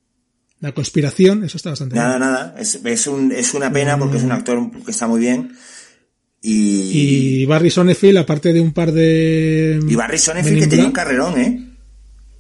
[0.61, 2.19] La conspiración, eso está bastante Nada, bien.
[2.21, 2.55] nada.
[2.57, 5.51] Es, es, un, es una pena porque es un actor que está muy bien.
[6.41, 9.79] Y, Y Barry Sonnenfeld, aparte de un par de...
[9.87, 10.17] y Barry
[10.49, 11.69] in que tenía un carrerón, ¿eh?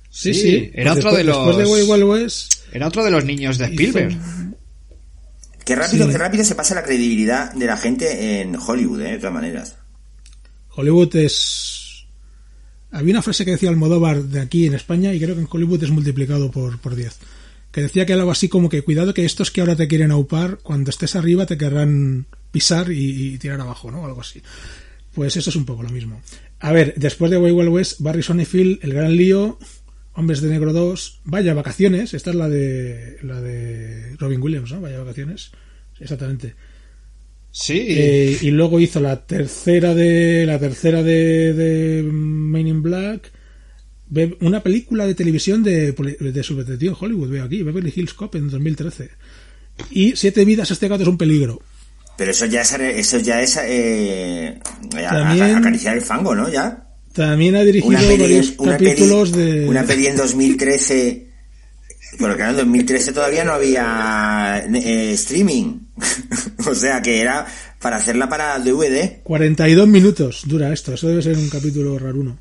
[0.09, 0.71] Sí, Sí, sí.
[0.73, 2.53] era Pues otro de después, Después de los- Wild Wild West...
[2.75, 4.17] Era otro de los niños de Spielberg.
[5.63, 6.11] Qué rápido, Sí.
[6.11, 9.11] qué rápido se pasa la credibilidad de la gente en Hollywood, ¿eh?
[9.13, 9.75] De todas maneras.
[10.75, 12.05] Hollywood es...
[12.91, 15.83] Había una frase que decía Almodóvar de aquí en España y creo que en Hollywood
[15.83, 17.17] es multiplicado por, por 10.
[17.71, 20.57] Que decía que algo así como que cuidado que estos que ahora te quieren aupar,
[20.61, 24.05] cuando estés arriba te querrán pisar y, y tirar abajo, ¿no?
[24.05, 24.41] Algo así.
[25.13, 26.21] Pues eso es un poco lo mismo.
[26.59, 29.57] A ver, después de Way Wild West, Barry Sonnenfeld, El Gran Lío,
[30.15, 34.81] Hombres de Negro 2, Vaya Vacaciones, esta es la de la de Robin Williams, ¿no?
[34.81, 35.51] Vaya Vacaciones.
[35.99, 36.55] Exactamente.
[37.51, 37.85] Sí.
[37.89, 43.31] Eh, y luego hizo la tercera de la tercera de, de Main in Black
[44.41, 48.35] una película de televisión de, de su detective en Hollywood veo aquí Beverly Hills Cop
[48.35, 49.09] en 2013
[49.89, 51.59] y Siete vidas este gato es un peligro
[52.15, 54.59] Pero eso ya es, eso ya es eh,
[55.07, 56.47] a- También- a- acariciar el fango, ¿no?
[56.51, 56.84] Ya.
[57.15, 61.21] También ha dirigido Una peli, varios una capítulos peli- de una peli en 2013.
[62.17, 65.79] Pero claro, en 2013 todavía no había eh, streaming.
[66.67, 67.45] o sea que era
[67.79, 69.21] para hacerla para DVD.
[69.23, 72.37] 42 minutos dura esto eso debe ser un capítulo raruno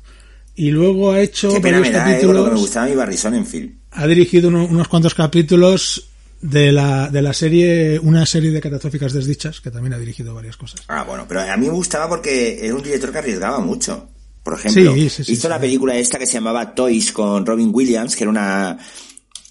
[0.55, 3.71] y luego ha hecho Qué pena me da, eh, porque me gustaba mi Barry Sonnenfeld.
[3.91, 6.09] ha dirigido uno- unos cuantos capítulos
[6.41, 10.55] de la, de la serie, una serie de catastróficas desdichas, que también ha dirigido varias
[10.57, 10.81] cosas.
[10.87, 14.09] Ah, bueno, pero a mí me gustaba porque era un director que arriesgaba mucho.
[14.45, 17.71] Por ejemplo, Sí, sí, sí, hizo la película esta que se llamaba Toys con Robin
[17.73, 18.77] Williams, que era una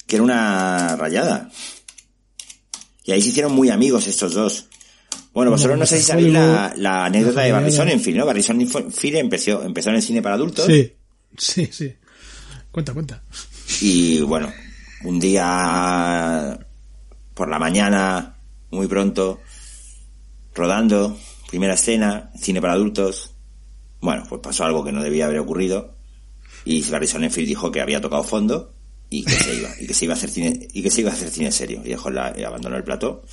[0.06, 1.50] que era una rayada.
[3.02, 4.68] Y ahí se hicieron muy amigos estos dos.
[5.32, 7.72] Bueno, vosotros no sé si sabéis la, la anécdota de Barry.
[7.72, 8.24] Sonnenfeld, ¿no?
[8.24, 10.66] Barry Sonnenfeld empezó, empezó en el cine para adultos.
[10.66, 10.92] Sí,
[11.36, 11.92] sí, sí.
[12.70, 13.20] Cuenta, cuenta.
[13.80, 14.52] Y bueno,
[15.02, 16.56] un día
[17.34, 18.36] por la mañana,
[18.70, 19.40] muy pronto,
[20.54, 21.18] rodando,
[21.50, 23.33] primera escena, cine para adultos.
[24.04, 25.96] Bueno, pues pasó algo que no debía haber ocurrido.
[26.66, 28.74] Y Barry Sonnenfeld dijo que había tocado fondo
[29.08, 31.10] y que se iba, y que se iba a hacer cine, y que se iba
[31.10, 31.80] a hacer cine serio.
[31.82, 33.24] Y dejó la, abandonó el plató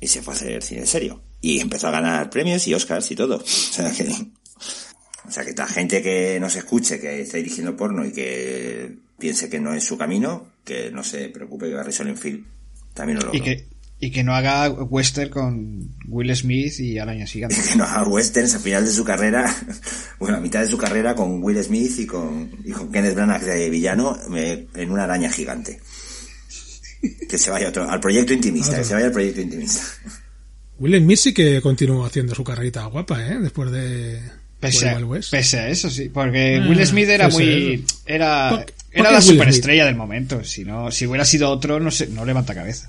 [0.00, 1.22] y se fue a hacer cine serio.
[1.40, 3.36] Y empezó a ganar premios y Oscars y todo.
[3.44, 4.08] O sea que,
[5.28, 8.98] o sea que la gente que no se escuche, que está dirigiendo porno y que
[9.20, 12.44] piense que no es su camino, que no se preocupe que Barry Sonnenfeld
[12.92, 13.38] también lo logró.
[13.38, 13.68] Y que,
[14.00, 17.56] y que no haga western con Will Smith y Araña Gigante.
[17.56, 19.54] que no haga westerns a final de su carrera,
[20.18, 23.42] bueno, a mitad de su carrera con Will Smith y con, y con Kenneth Branagh
[23.42, 24.16] de villano
[24.74, 25.80] en una araña gigante.
[27.28, 29.82] Que se vaya otro, al proyecto intimista, que se vaya al proyecto intimista.
[30.78, 33.38] Will Smith sí que continuó haciendo su carrerita guapa, ¿eh?
[33.40, 34.20] Después de
[34.58, 34.98] Pese a,
[35.30, 36.08] pese a eso, sí.
[36.08, 37.84] Porque Ah, Will Smith era muy...
[38.06, 40.42] Era, ¿Por- por era la superestrella del momento.
[40.44, 42.88] Si no, si hubiera sido otro, no sé, no levanta cabeza.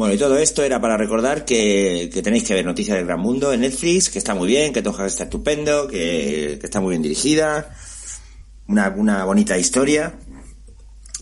[0.00, 3.52] Bueno, y todo esto era para recordar que, tenéis que ver Noticias del Gran Mundo
[3.52, 7.76] en Netflix, que está muy bien, que Tom está estupendo, que, está muy bien dirigida,
[8.66, 10.18] una, una bonita historia.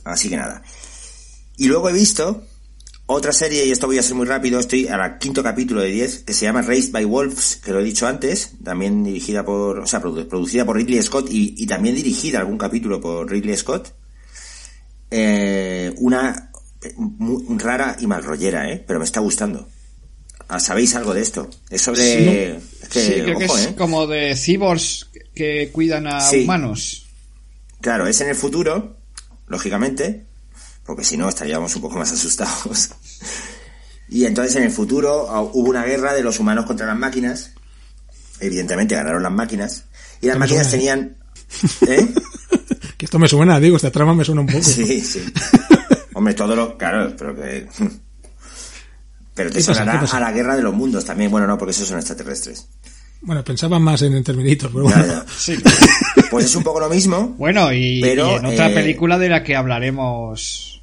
[0.05, 0.63] Así que nada.
[1.57, 2.45] Y luego he visto
[3.07, 6.21] otra serie, y esto voy a ser muy rápido, estoy al quinto capítulo de 10,
[6.21, 9.87] que se llama Raised by Wolves, que lo he dicho antes, también dirigida por, o
[9.89, 13.93] sea, produ- producida por Ridley Scott y, y también dirigida algún capítulo por Ridley Scott.
[15.11, 16.48] Eh, una
[16.97, 18.83] muy rara y mal rollera, ¿eh?
[18.87, 19.69] Pero me está gustando.
[20.49, 21.51] Ah, ¿Sabéis algo de esto?
[21.69, 22.57] Es sobre...
[22.57, 23.75] es que, sí, creo que ojo, es ¿eh?
[23.77, 26.45] como de cyborgs que cuidan a Sí.
[26.45, 27.07] humanos.
[27.81, 28.97] Claro, es en el futuro,
[29.47, 30.27] lógicamente,
[30.85, 32.91] porque si no estaríamos un poco más asustados.
[34.11, 37.53] Y entonces en el futuro ah, hubo una guerra de los humanos contra las máquinas.
[38.41, 39.85] Evidentemente ganaron las máquinas.
[40.23, 41.17] Y las máquinas suena, tenían...
[41.87, 42.09] ¿Eh?
[42.97, 44.63] Que esto me suena, digo, esta trama me suena un poco.
[44.65, 45.21] Sí, sí.
[46.19, 46.77] Hombre, todo lo...
[46.77, 47.67] Claro, pero que...
[49.35, 51.31] Pero te sonará a la guerra de los mundos también.
[51.31, 52.67] Bueno, no, porque esos son extraterrestres.
[53.21, 55.07] Bueno, pensaba más en Terminator, pero bueno.
[55.07, 55.25] ya.
[55.37, 55.57] Sí.
[56.31, 57.37] Pues es un poco lo mismo.
[57.39, 60.83] Bueno, y, Pero, y en otra eh, película de la que hablaremos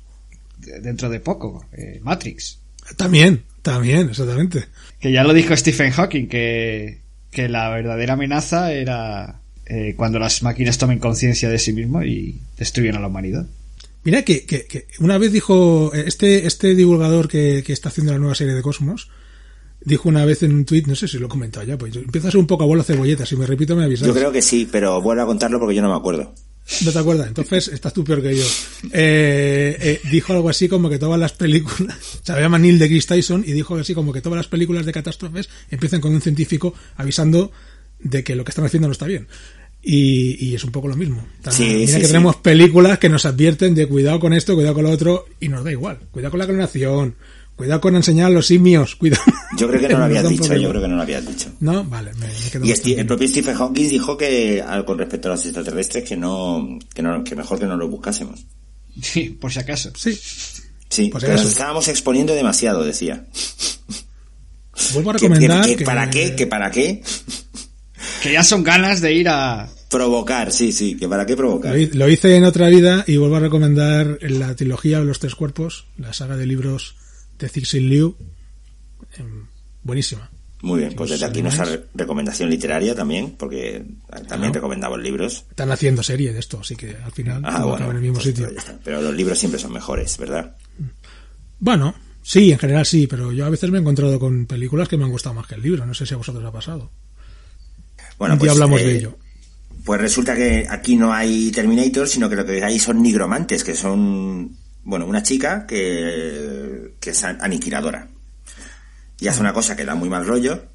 [0.57, 2.59] de- dentro de poco, eh, Matrix.
[2.95, 4.65] También, también, exactamente.
[5.01, 10.41] Que ya lo dijo Stephen Hawking, que, que la verdadera amenaza era eh, cuando las
[10.43, 13.45] máquinas tomen conciencia de sí mismo y destruyen a la humanidad.
[14.05, 18.19] Mira que, que, que una vez dijo este, este divulgador que, que está haciendo la
[18.19, 19.09] nueva serie de Cosmos,
[19.81, 22.01] dijo una vez en un tuit, no sé si lo he comentado ya, pues yo
[22.01, 24.07] empiezo a ser un poco abuelo cebolleta, si me repito me avisas.
[24.07, 26.33] Yo creo que sí, pero vuelvo a contarlo porque yo no me acuerdo.
[26.83, 27.27] ¿No te acuerdas?
[27.27, 28.43] Entonces estás tú peor que yo.
[28.91, 33.43] Eh, eh, dijo algo así como que todas las películas, se llama Neil deGrasse Tyson
[33.45, 37.51] y dijo así como que todas las películas de catástrofes empiezan con un científico avisando
[37.99, 39.27] de que lo que están haciendo no está bien.
[39.87, 41.23] Y, y es un poco lo mismo.
[41.43, 42.07] También, Sí, mira sí, que sí.
[42.07, 45.63] tenemos películas que nos advierten de cuidado con esto, cuidado con lo otro, y nos
[45.63, 45.99] da igual.
[46.09, 47.15] Cuidado con la clonación,
[47.55, 49.21] cuidado con enseñar a los simios, cuidado.
[49.57, 51.51] Yo creo que no lo habías dicho, yo creo que no lo habías dicho.
[51.59, 55.31] No, vale, me, me quedo Y el propio Stephen Hawking dijo que con respecto a
[55.33, 58.43] los extraterrestres que no, que no, que mejor que no los buscásemos.
[58.99, 59.91] Sí, por si acaso.
[59.95, 60.19] Sí,
[60.89, 61.43] Sí, Pues pero eso.
[61.43, 63.25] nos estábamos exponiendo demasiado, decía.
[64.93, 67.03] vuelvo a Que, que- recomendar que que- para qué, que para qué
[68.23, 69.67] Que ya son ganas de ir a...
[69.95, 71.71] provocar, sí, sí, que para qué provocar.
[71.73, 75.19] Lo, hi- lo hice en otra vida y vuelvo a recomendar la trilogía de los
[75.19, 76.95] tres cuerpos, la saga de libros
[77.39, 78.15] de Cixin Liu.
[79.17, 79.45] Em,
[79.83, 80.29] buenísima.
[80.61, 83.85] Muy bien, pues desde aquí nuestra recomendación literaria también, porque
[84.27, 85.45] también recomendamos libros.
[85.49, 88.25] Están haciendo serie de esto, así que al final Ah, bueno, en el mismo pues,
[88.25, 88.49] sitio.
[88.83, 90.55] Pero los libros siempre son mejores, ¿verdad?
[91.59, 94.97] Bueno, sí, en general sí, pero yo a veces me he encontrado con películas que
[94.97, 95.85] me han gustado más que el libro.
[95.85, 96.89] No sé si a vosotros ha pasado.
[98.17, 99.17] Bueno, pues, hablamos eh, de ello.
[99.85, 103.75] Pues resulta que aquí no hay Terminator, sino que lo que hay son nigromantes, que
[103.75, 108.09] son, bueno, una chica que, que es aniquiladora.
[109.19, 110.65] Y hace una cosa que da muy mal rollo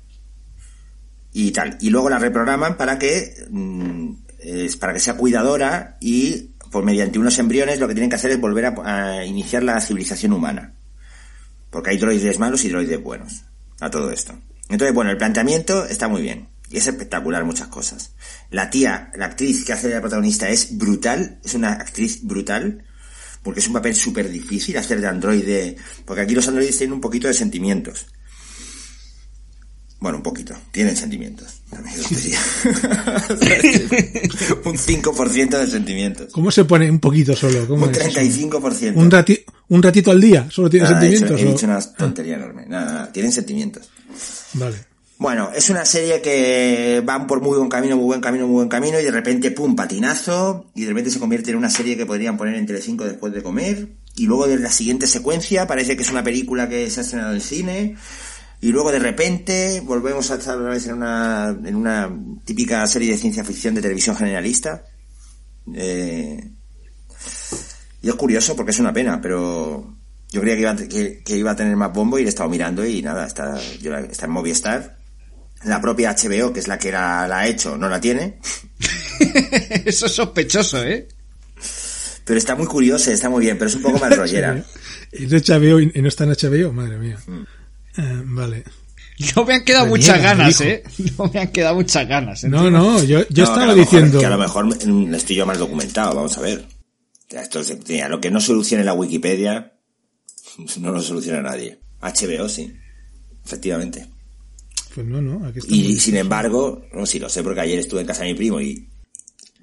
[1.33, 1.77] y tal.
[1.81, 7.19] Y luego la reprograman para que, mm, es para que sea cuidadora y, por mediante
[7.19, 10.75] unos embriones, lo que tienen que hacer es volver a, a iniciar la civilización humana.
[11.71, 13.43] Porque hay droides malos y droides buenos
[13.81, 14.35] a todo esto.
[14.69, 16.49] Entonces, bueno, el planteamiento está muy bien.
[16.71, 18.13] Y es espectacular muchas cosas.
[18.51, 22.85] La tía, la actriz que hace de la protagonista es brutal, es una actriz brutal,
[23.43, 27.01] porque es un papel súper difícil hacer de androide, porque aquí los androides tienen un
[27.01, 28.07] poquito de sentimientos.
[29.99, 31.61] Bueno, un poquito, tienen sentimientos.
[31.69, 31.95] también
[34.65, 36.33] un 5% de sentimientos.
[36.33, 37.67] ¿Cómo se pone un poquito solo?
[37.69, 38.21] ¿Cómo Un es eso?
[38.21, 38.95] 35%.
[38.97, 40.49] ¿Un, rati- ¿Un ratito al día?
[40.51, 41.41] ¿Solo tiene he, hecho, sentimientos?
[41.41, 42.65] he o- dicho una tontería enorme.
[42.67, 43.91] Nada, nada, tienen sentimientos.
[44.55, 44.77] Vale.
[45.21, 48.69] Bueno, es una serie que van por muy buen camino, muy buen camino, muy buen
[48.71, 52.07] camino y de repente, pum, patinazo y de repente se convierte en una serie que
[52.07, 56.05] podrían poner en Telecinco después de comer y luego de la siguiente secuencia parece que
[56.05, 57.97] es una película que se ha estrenado en cine
[58.63, 62.11] y luego de repente volvemos a estar otra vez en una, en una
[62.47, 64.87] típica serie de ciencia ficción de televisión generalista.
[65.75, 66.51] Eh,
[68.01, 69.99] y es curioso porque es una pena, pero
[70.31, 72.87] yo creía que iba, que, iba a tener más bombo y le he estado mirando
[72.87, 75.00] y nada, está, yo está en Movistar.
[75.65, 78.39] La propia HBO, que es la que la, la ha hecho, no la tiene.
[79.85, 81.07] Eso es sospechoso, ¿eh?
[82.25, 84.65] Pero está muy curiosa, está muy bien, pero es un poco mal rollera.
[85.13, 86.73] ¿Es de HBO y y no está en HBO?
[86.73, 87.19] Madre mía.
[87.27, 87.43] Mm.
[87.99, 88.65] Eh, vale.
[89.37, 90.61] No me han quedado Me muchas niega, ganas.
[90.63, 90.83] ¿eh?
[91.19, 92.45] No me han quedado muchas ganas.
[92.45, 92.81] No, ¿entiendes?
[92.81, 94.19] no, yo, yo No, que a estaba mejor- diciendo...
[94.21, 96.65] que a lo mejor mm, estoy yo mal documentado, vamos a ver.
[97.29, 97.77] Esto es-
[98.09, 99.73] lo que no solucione la Wikipedia,
[100.81, 101.79] no lo soluciona nadie.
[102.01, 102.75] HBO sí,
[103.45, 104.07] efectivamente.
[104.95, 105.73] Pues no, no, aquí está.
[105.75, 108.61] Y sin embargo, no, sí lo sé porque ayer estuve en casa de mi primo
[108.61, 108.89] y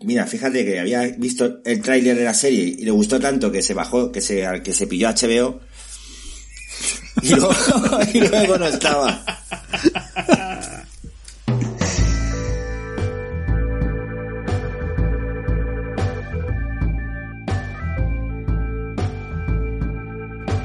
[0.03, 3.61] mira, fíjate que había visto el tráiler de la serie y le gustó tanto que
[3.61, 5.59] se bajó, que se, que se pilló HBO
[7.21, 7.51] y luego,
[8.13, 9.23] y luego no estaba.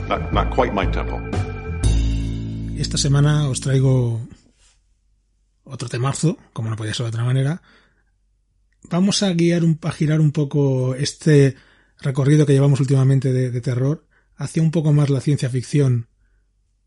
[0.08, 1.20] Not, not quite my tempo.
[2.76, 4.20] Esta semana os traigo
[5.72, 7.62] otro temazo, como no podía ser de otra manera.
[8.90, 11.56] Vamos a guiar, un, a girar un poco este
[12.00, 14.06] recorrido que llevamos últimamente de, de terror
[14.36, 16.08] hacia un poco más la ciencia ficción,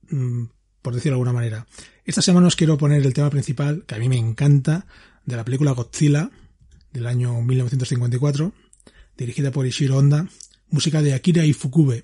[0.10, 0.44] mm,
[0.82, 1.68] por decirlo de alguna manera.
[2.04, 4.86] Esta semana os quiero poner el tema principal, que a mí me encanta,
[5.26, 6.30] de la película Godzilla,
[6.94, 8.54] del año 1954,
[9.18, 10.28] dirigida por Ishiro Honda,
[10.70, 12.04] música de Akira Ifukube.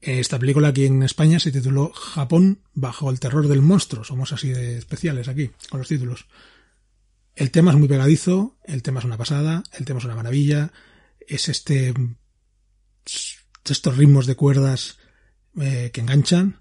[0.00, 4.04] Esta película aquí en España se tituló Japón bajo el terror del monstruo.
[4.04, 6.26] Somos así de especiales aquí con los títulos.
[7.34, 10.72] El tema es muy pegadizo, el tema es una pasada, el tema es una maravilla.
[11.26, 11.94] Es este
[13.64, 14.98] estos ritmos de cuerdas
[15.60, 16.60] eh, que enganchan.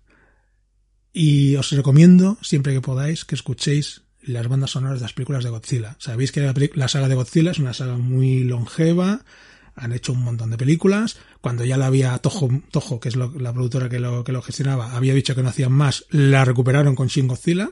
[1.13, 5.49] Y os recomiendo, siempre que podáis, que escuchéis las bandas sonoras de las películas de
[5.49, 5.95] Godzilla.
[5.99, 9.23] Sabéis que la, la saga de Godzilla es una saga muy longeva,
[9.77, 11.17] han hecho un montón de películas.
[11.39, 14.41] Cuando ya la había Toho, Toho que es lo- la productora que lo, que lo
[14.41, 17.69] gestionaba, había dicho que no hacían más, la recuperaron con Shin Godzilla.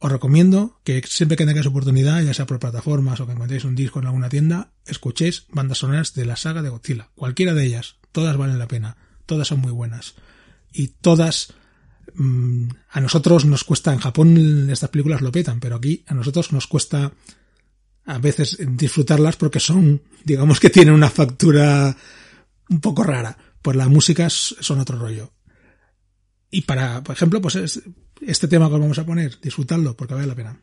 [0.00, 3.74] Os recomiendo que siempre que tengáis oportunidad, ya sea por plataformas o que encontréis un
[3.74, 7.08] disco en alguna tienda, escuchéis bandas sonoras de la saga de Godzilla.
[7.16, 7.96] Cualquiera de ellas.
[8.12, 8.96] Todas valen la pena.
[9.26, 10.14] Todas son muy buenas.
[10.72, 11.52] Y todas
[12.14, 16.52] mm, a nosotros nos cuesta, en Japón estas películas lo petan, pero aquí a nosotros
[16.52, 17.12] nos cuesta
[18.08, 21.94] a veces disfrutarlas porque son, digamos que tienen una factura
[22.70, 23.36] un poco rara.
[23.60, 25.32] Pues las músicas son otro rollo.
[26.50, 27.82] Y para, por ejemplo, pues es-
[28.22, 30.58] este tema que os vamos a poner, disfrutadlo porque vale la pena.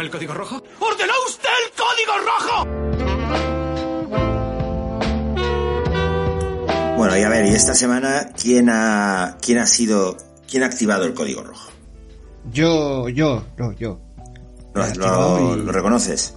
[0.00, 0.62] ¿Ordenó el código rojo?
[0.80, 2.64] ¡Ordenó usted el código rojo!
[6.96, 10.16] Bueno, y a ver, y esta semana, ¿quién ha, quién ha sido,
[10.50, 11.70] quién ha activado el código rojo?
[12.50, 14.00] Yo, yo, no, yo.
[14.74, 16.32] ¿Lo, y- reconoces?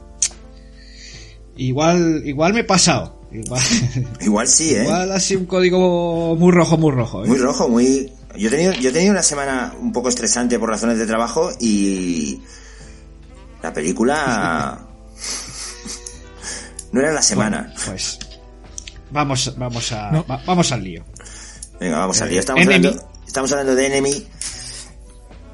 [1.56, 3.22] Igual, igual me he pasado.
[3.32, 3.62] Igual,
[4.20, 4.84] Igual sí, ¿eh?
[4.84, 7.24] igual ha sido un código muy rojo, muy rojo.
[7.24, 7.30] ¿eh?
[7.30, 8.12] Muy rojo, muy...
[8.36, 11.50] Yo he, tenido, yo he tenido una semana un poco estresante por razones de trabajo
[11.62, 12.42] y...
[13.64, 14.86] La película...
[16.92, 17.62] no era la semana.
[17.74, 18.20] Bueno, pues
[19.12, 20.26] vamos, vamos a, No.
[20.28, 21.04] va- vamos al lío.
[21.80, 22.40] Venga, vamos al eh, lío.
[22.42, 22.88] Estamos Enemy.
[22.88, 24.28] hablando, estamos hablando de Enemy.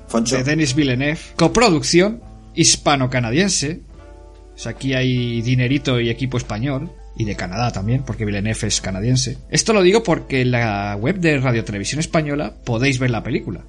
[0.07, 0.38] Foncho.
[0.38, 2.22] De Denis Villeneuve, coproducción
[2.55, 3.82] hispano-canadiense.
[4.55, 6.91] O sea, aquí hay dinerito y equipo español.
[7.16, 9.38] Y de Canadá también, porque Villeneuve es canadiense.
[9.49, 13.66] Esto lo digo porque en la web de Radio Televisión Española podéis ver la película.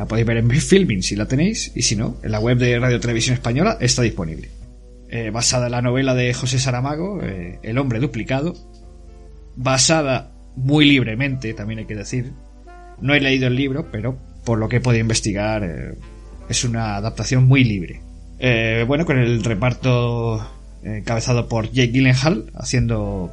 [0.00, 2.78] La podéis ver en Filming si la tenéis, y si no, en la web de
[2.78, 4.48] Radio Televisión Española está disponible.
[5.10, 8.54] Eh, basada en la novela de José Saramago, eh, El hombre duplicado.
[9.56, 12.32] Basada muy libremente, también hay que decir.
[13.02, 15.98] No he leído el libro, pero por lo que he podido investigar, eh,
[16.48, 18.00] es una adaptación muy libre.
[18.86, 20.40] Bueno, con el reparto
[20.82, 23.30] encabezado por Jake Gyllenhaal, haciendo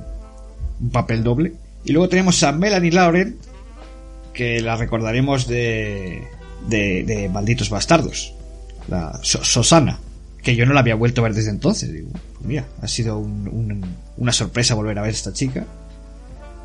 [0.82, 1.53] un papel doble.
[1.86, 3.38] Y luego tenemos a Melanie Laurent,
[4.34, 6.28] que la recordaremos de,
[6.68, 8.34] de, Malditos Bastardos,
[8.88, 9.99] la So- Susana,
[10.41, 11.91] que yo no la había vuelto a ver desde entonces.
[11.91, 15.66] Digo, pues mira, ha sido un- un- una sorpresa volver a ver a esta chica.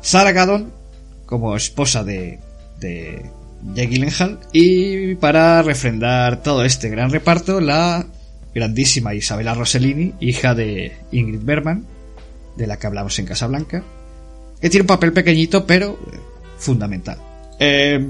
[0.01, 0.71] Sarah Gadon,
[1.25, 2.39] como esposa de,
[2.79, 3.25] de
[3.73, 4.39] Jake Gyllenhaal.
[4.51, 8.05] Y para refrendar todo este gran reparto, la
[8.53, 11.85] grandísima Isabella Rossellini, hija de Ingrid Bergman,
[12.57, 13.83] de la que hablamos en Casablanca,
[14.61, 16.19] que tiene un papel pequeñito pero eh,
[16.57, 17.17] fundamental.
[17.63, 18.05] Eh,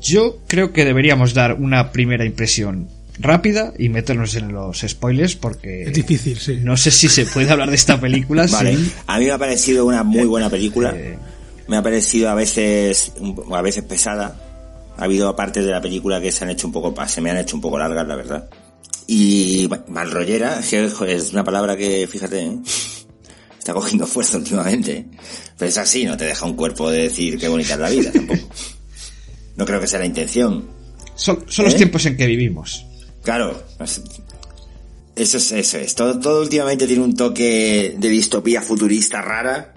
[0.00, 2.88] yo creo que deberíamos dar una primera impresión
[3.18, 6.58] rápida y meternos en los spoilers porque Es difícil, sí.
[6.62, 8.76] no sé si se puede hablar de esta película Vale.
[9.06, 10.92] A mí me ha parecido una muy buena película.
[10.94, 11.16] Eh,
[11.68, 13.12] Me ha parecido a veces,
[13.52, 14.38] a veces pesada.
[14.98, 17.38] Ha habido partes de la película que se han hecho un poco, se me han
[17.38, 18.48] hecho un poco largas, la verdad.
[19.06, 22.58] Y ma- malrollera, es una palabra que, fíjate, ¿eh?
[23.58, 25.06] está cogiendo fuerza últimamente.
[25.58, 28.12] Pero es así, no te deja un cuerpo de decir qué bonita es la vida,
[28.12, 28.40] tampoco.
[29.56, 30.68] No creo que sea la intención.
[31.14, 31.78] son, son los ¿Eh?
[31.78, 32.84] tiempos en que vivimos.
[33.22, 33.62] Claro,
[35.16, 35.94] eso es, eso es.
[35.94, 39.74] Todo, todo últimamente tiene un toque de distopía futurista rara.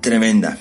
[0.00, 0.58] Tremenda.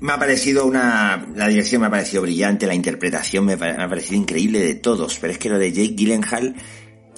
[0.00, 1.26] me ha parecido una.
[1.36, 5.18] La dirección me ha parecido brillante, la interpretación me ha parecido increíble de todos.
[5.20, 6.54] Pero es que lo de Jake Gyllenhaal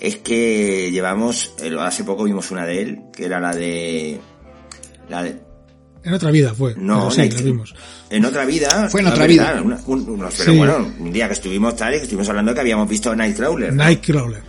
[0.01, 1.55] es que llevamos.
[1.63, 4.21] eh, Hace poco vimos una de él, que era la de.
[5.09, 5.41] La de.
[6.05, 6.75] En otra vida fue.
[6.77, 7.75] No, sí, lo vimos.
[8.11, 8.89] En otra vida.
[8.91, 9.61] Fue en otra vida.
[9.65, 10.59] una- un- unos- pero Sí.
[10.59, 13.73] bueno, un día que estuvimos tal y que estuvimos hablando que habíamos visto Nightcrawler.
[13.73, 13.83] ¿no?
[13.85, 14.43] Nightcrawler.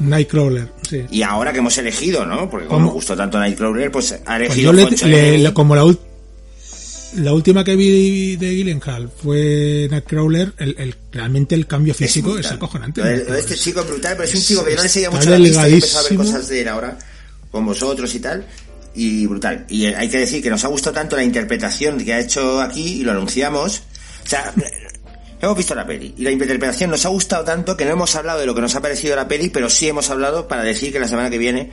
[0.00, 1.02] Nightcrawler, sí.
[1.10, 2.50] Y ahora que hemos elegido, ¿no?
[2.50, 5.42] Porque como gustó tanto Nightcrawler, pues ha Pues elegido yo le, Foncho le- Neri.
[5.42, 5.94] le- como la,
[7.16, 12.34] la última que vi de Gyllenhaal fue Nightcrawler, el, el- realmente el cambio físico es,
[12.38, 12.52] brutal.
[12.56, 13.00] acojonante.
[13.00, 13.24] Lo de, ¿no?
[13.24, 15.10] lo de este chico es brutal, pero es un chico que yo no le seguía
[15.10, 16.98] mucho la pista y a ver cosas de él ahora
[17.52, 18.44] con vosotros y tal.
[18.94, 19.66] Y brutal.
[19.68, 23.00] Y hay que decir que nos ha gustado tanto la interpretación que ha hecho aquí
[23.00, 23.82] y lo anunciamos.
[24.24, 24.52] O sea,
[25.40, 28.40] hemos visto la peli y la interpretación nos ha gustado tanto que no hemos hablado
[28.40, 31.00] de lo que nos ha parecido la peli, pero sí hemos hablado para decir que
[31.00, 31.70] la semana que viene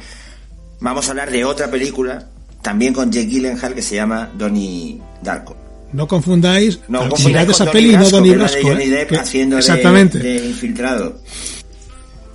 [0.79, 2.27] vamos a hablar de otra película
[2.63, 5.55] también con Jake Gyllenhaal que se llama Donnie Darko.
[5.93, 8.61] No confundáis, No, confundáis con esa Donnie peli y no Brasco, Donnie de Brasco.
[8.67, 8.85] Johnny.
[8.87, 11.21] Depp Que- haciendo de- exactamente, de infiltrado.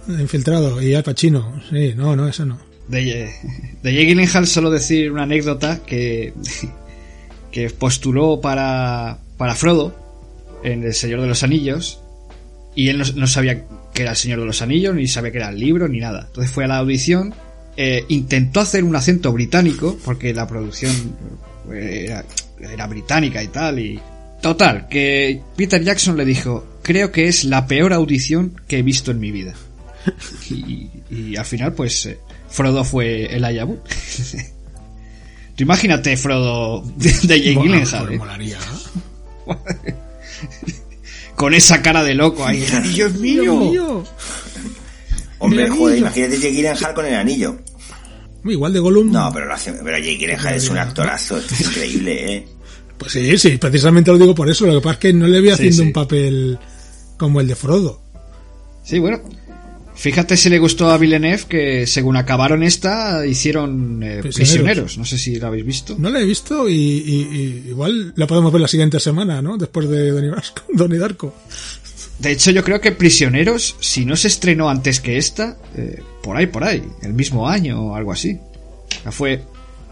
[0.09, 1.61] infiltrado y Al Pacino.
[1.71, 2.59] Sí, no, no, eso no.
[2.89, 3.31] De,
[3.83, 6.33] de Jake Gyllenhaal solo decir una anécdota que,
[7.51, 9.95] que postuló para, para Frodo
[10.63, 12.01] en El Señor de los Anillos
[12.77, 15.39] y él no, no sabía que era El Señor de los Anillos, ni sabía que
[15.39, 16.27] era el libro, ni nada.
[16.29, 17.35] Entonces fue a la audición,
[17.77, 20.93] eh, intentó hacer un acento británico, porque la producción
[21.73, 22.25] eh, era,
[22.61, 24.01] era británica y tal, y...
[24.43, 29.11] Total, que Peter Jackson le dijo, creo que es la peor audición que he visto
[29.11, 29.55] en mi vida.
[30.51, 32.19] Y, y al final, pues, eh,
[32.49, 33.79] Frodo fue el Ayabu.
[35.57, 38.19] Tú imagínate Frodo de, de Jake Gyllenhaal, pues ¿eh?
[38.19, 38.59] molaría.
[41.37, 42.65] con esa cara de loco ahí.
[42.93, 43.43] ¡Dios mío!
[43.43, 44.05] Dios mío.
[45.39, 46.07] Hombre, El joder, anillo.
[46.07, 47.57] imagínate Jake Gyllenhaal con el anillo.
[48.45, 49.11] Igual de Gollum.
[49.11, 52.49] No, pero, lo hace- pero Jake Gyllenhaal es un actorazo, es increíble, ¿eh?
[52.99, 54.67] Pues sí, sí, precisamente lo digo por eso.
[54.67, 55.83] Lo que pasa es que no le voy haciendo sí.
[55.83, 56.59] un papel
[57.19, 58.01] como el de Frodo.
[58.85, 59.21] Sí, bueno.
[59.97, 64.35] Fíjate si le gustó a Villeneuve que según acabaron esta hicieron eh, Prisioneros.
[64.35, 64.99] prisioneros.
[64.99, 65.97] No sé si lo habéis visto.
[65.99, 67.29] No la he visto y, y-
[67.65, 69.57] y igual la podemos ver la siguiente semana, ¿no?
[69.57, 70.11] Después de
[70.75, 71.35] Donnie Darko.
[72.19, 76.37] De hecho, yo creo que Prisioneros, si no se estrenó antes que esta, eh, por
[76.37, 78.39] ahí, por ahí, el mismo año o algo así.
[79.11, 79.43] Fue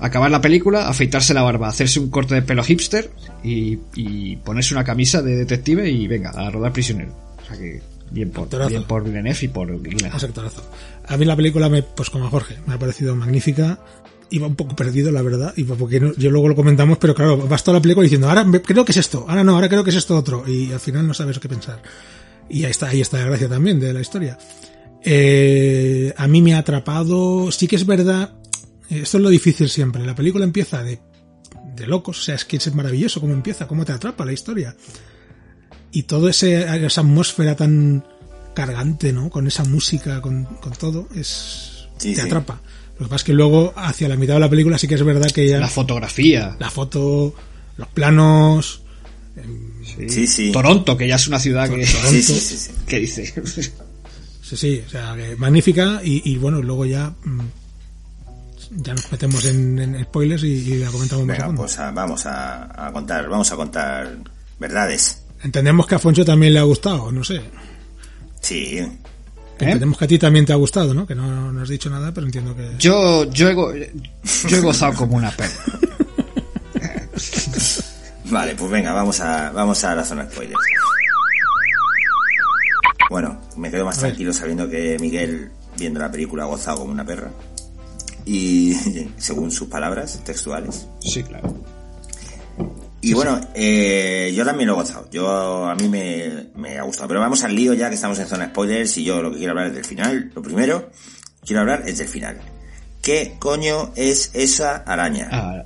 [0.00, 3.10] acabar la película, afeitarse la barba, hacerse un corte de pelo hipster
[3.42, 7.14] y, y ponerse una camisa de detective y venga, a rodar Prisionero.
[7.42, 7.80] O sea que
[8.10, 8.70] bien por, Actorazo.
[8.70, 9.70] bien por Villeneuve y por.
[9.70, 10.62] Es actorazo.
[11.06, 13.78] A mí la película, me, pues como a Jorge, me ha parecido magnífica.
[14.30, 17.36] Iba un poco perdido, la verdad, y porque no- yo luego lo comentamos, pero claro,
[17.36, 19.84] vas toda la película diciendo, ahora me- creo que es esto, ahora no, ahora creo
[19.84, 21.82] que es esto otro, y al final no sabes qué pensar.
[22.48, 24.38] Y ahí está, ahí está la gracia también de la historia.
[25.06, 28.32] Eh, a mí me ha atrapado, sí que es verdad,
[28.88, 30.98] esto es lo difícil siempre, la película empieza de,
[31.76, 34.74] de locos, o sea, es que es maravilloso cómo empieza, cómo te atrapa la historia.
[35.96, 38.04] Y toda esa atmósfera tan
[38.54, 39.30] cargante, ¿no?
[39.30, 42.26] Con esa música, con, con todo, es Sí, te sí.
[42.26, 42.60] atrapa.
[42.98, 45.02] Lo que pasa es que luego, hacia la mitad de la película, sí que es
[45.04, 46.56] verdad que ya La fotografía.
[46.58, 47.34] la foto,
[47.76, 48.82] los planos,
[50.08, 50.52] Sí, sí.
[50.52, 52.70] Toronto, que ya es una ciudad que, Sí, sí, sí, sí.
[52.86, 53.32] que dice.
[54.42, 57.40] sí, sí, o sea, que magnífica y, y bueno, luego ya mm,
[58.76, 61.62] ya nos metemos en, en spoilers y, y la comentamos más a Venga, fondo.
[61.62, 64.18] pues a- vamos a, a contar, vamos a contar
[64.60, 65.20] verdades.
[65.44, 67.40] Entendemos que a Foncho también le ha gustado, no sé.
[68.40, 68.78] Sí.
[68.78, 68.88] ¿Eh?
[69.58, 71.06] Entendemos que a ti también te ha gustado, ¿no?
[71.06, 72.72] Que no, no has dicho nada, pero entiendo que...
[72.78, 75.52] Yo, yo, he, go- yo he gozado como una perra.
[78.30, 80.56] Vale, pues venga, vamos a, vamos a la zona spoiler.
[83.10, 87.04] Bueno, me quedo más tranquilo sabiendo que Miguel, viendo la película, ha gozado como una
[87.04, 87.30] perra.
[88.24, 88.74] Y
[89.18, 90.86] según sus palabras textuales.
[91.00, 91.54] Sí, claro.
[93.04, 95.08] Y bueno, eh, yo también lo he gozado.
[95.10, 97.08] Yo, a mí me, me ha gustado.
[97.08, 99.50] Pero vamos al lío ya que estamos en zona spoilers y yo lo que quiero
[99.50, 100.32] hablar es del final.
[100.34, 100.90] Lo primero,
[101.44, 102.38] quiero hablar es del final.
[103.02, 105.28] ¿Qué coño es esa araña?
[105.30, 105.64] Ah,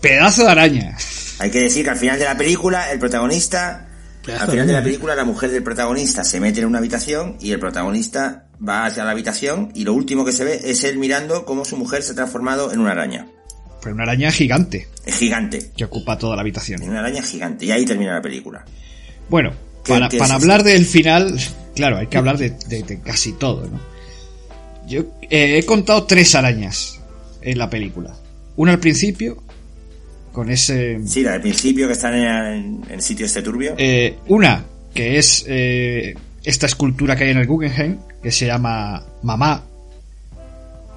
[0.00, 0.96] pedazo de araña.
[1.38, 3.86] Hay que decir que al final de la película, el protagonista,
[4.24, 7.36] Pedazo al final de la película, la mujer del protagonista se mete en una habitación
[7.40, 10.98] y el protagonista va hacia la habitación y lo último que se ve es él
[10.98, 13.28] mirando cómo su mujer se ha transformado en una araña.
[13.82, 15.70] Pero una araña gigante Es gigante.
[15.76, 16.82] que ocupa toda la Es habitación.
[16.82, 17.66] una araña gigante.
[17.66, 18.64] Y ahí termina la película.
[19.28, 19.52] Bueno,
[19.84, 21.36] ¿Qué- para, hablar del final,
[21.74, 23.80] claro, hay que hablar de, de- de casi todo, ¿no?
[24.86, 27.00] Yo eh, he contado tres arañas
[27.40, 28.14] en la película.
[28.56, 29.42] Una al principio,
[30.32, 30.98] con ese...
[31.06, 33.74] Sí, la del principio que están en, en el sitio este turbio.
[33.78, 34.64] eh, una,
[34.94, 36.14] que es eh,
[36.44, 39.64] esta escultura que hay en el Guggenheim, que se llama Mamá,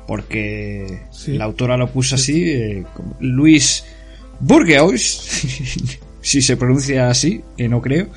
[0.07, 1.33] porque Sí.
[1.33, 2.83] la autora lo puso así, eh,
[3.19, 3.83] Luis
[4.39, 5.03] Burgeois,
[6.21, 8.07] si se pronuncia así, que no creo,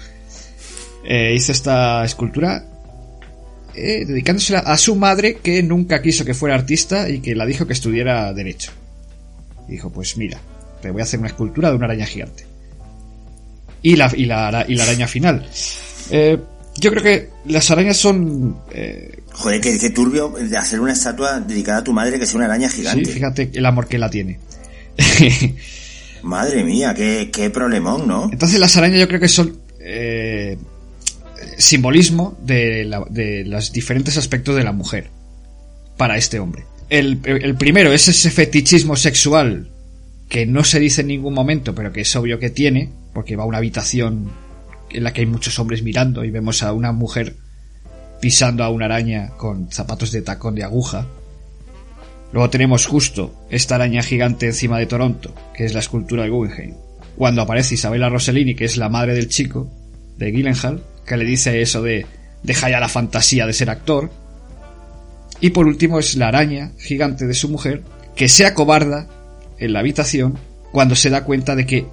[1.04, 2.64] eh, hizo esta escultura
[3.74, 7.66] eh, dedicándosela a su madre que nunca quiso que fuera artista y que la dijo
[7.66, 8.72] que estudiara derecho.
[9.68, 10.40] Y dijo, pues mira,
[10.82, 12.44] te voy a hacer una escultura de una araña gigante.
[13.82, 15.46] Y la, y la, y la araña final.
[16.10, 16.38] Eh,
[16.80, 18.58] yo creo que las arañas son...
[18.72, 22.46] Eh, Joder, qué turbio de hacer una estatua dedicada a tu madre que sea una
[22.46, 23.04] araña gigante.
[23.04, 24.38] sí, fíjate el amor que la tiene.
[26.22, 28.28] Madre mía, qué, qué problemón, ¿no?
[28.32, 30.58] Entonces las arañas yo creo que son eh,
[31.56, 35.10] simbolismo de, la- de los diferentes aspectos de la mujer
[35.96, 36.64] para este hombre.
[36.90, 39.70] El, el primero es ese fetichismo sexual
[40.28, 43.44] que no se dice en ningún momento, pero que es obvio que tiene, porque va
[43.44, 44.30] a una habitación
[44.90, 47.36] en la que hay muchos hombres mirando y vemos a una mujer
[48.20, 51.06] pisando a una araña con zapatos de tacón de aguja.
[52.32, 56.74] Luego tenemos justo esta araña gigante encima de Toronto, que es la escultura de Guggenheim.
[57.16, 59.70] Cuando aparece Isabella Rossellini, que es la madre del chico,
[60.18, 62.06] de Gyllenhaal, que le dice eso de
[62.42, 64.10] deja ya la fantasía de ser actor.
[65.40, 67.82] Y por último es la araña gigante de su mujer,
[68.14, 69.08] que se acobarda
[69.58, 70.38] en la habitación
[70.72, 71.86] cuando se da cuenta de que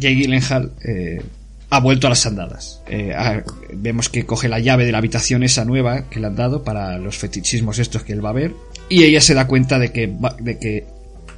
[0.00, 1.22] Jay Gyllenhaal eh,
[1.70, 2.82] ha vuelto a las andadas.
[2.88, 3.42] Eh, a-
[3.72, 6.98] vemos que coge la llave de la habitación esa nueva que le han dado para
[6.98, 8.54] los fetichismos estos que él va a ver
[8.88, 10.86] y ella se da cuenta de que va, de que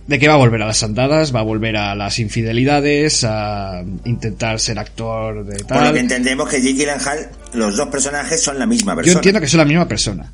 [0.07, 3.85] de que va a volver a las andadas, va a volver a las infidelidades, a
[4.05, 5.93] intentar ser actor de Por lo tal.
[5.95, 9.13] que entendemos que Jake Gyllenhaal, los dos personajes son la misma persona.
[9.13, 10.33] Yo entiendo que son la misma persona.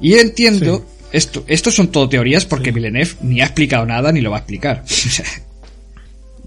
[0.00, 4.30] Y entiendo, esto, esto son todo teorías porque Villeneuve ni ha explicado nada ni lo
[4.30, 4.84] va a explicar.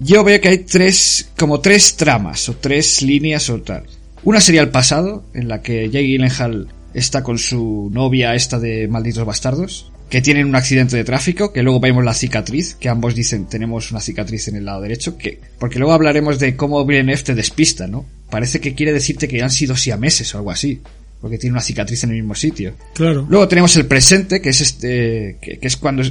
[0.00, 3.84] Yo veo que hay tres, como tres tramas o tres líneas o tal.
[4.24, 8.88] Una sería el pasado, en la que Jake Gyllenhaal está con su novia esta de
[8.88, 13.14] Malditos Bastardos, que tienen un accidente de tráfico, que luego vemos la cicatriz, que ambos
[13.14, 17.22] dicen tenemos una cicatriz en el lado derecho, que, porque luego hablaremos de cómo Villeneuve
[17.22, 18.06] te despista, ¿no?
[18.30, 20.80] Parece que quiere decirte que han sido siameses o algo así,
[21.20, 22.74] porque tiene una cicatriz en el mismo sitio.
[22.94, 23.26] Claro.
[23.28, 26.02] Luego tenemos el presente, que es este, que, que es cuando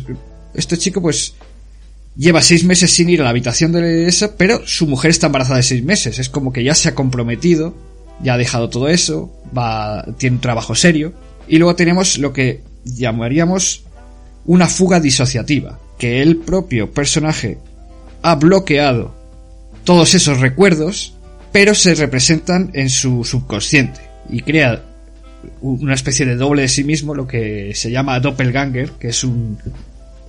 [0.54, 1.34] este chico pues
[2.20, 5.58] lleva seis meses sin ir a la habitación de esa, pero su mujer está embarazada
[5.58, 6.20] de seis meses.
[6.20, 7.74] Es como que ya se ha comprometido,
[8.22, 11.14] ya ha dejado todo eso, va, tiene un trabajo serio.
[11.48, 13.86] Y luego tenemos lo que llamaríamos
[14.46, 17.58] una fuga disociativa, que el propio personaje
[18.22, 19.16] ha bloqueado
[19.86, 21.14] todos esos recuerdos,
[21.54, 24.84] pero se representan en su subconsciente y crea
[25.62, 29.58] una especie de doble de sí mismo, lo que se llama doppelganger, que es un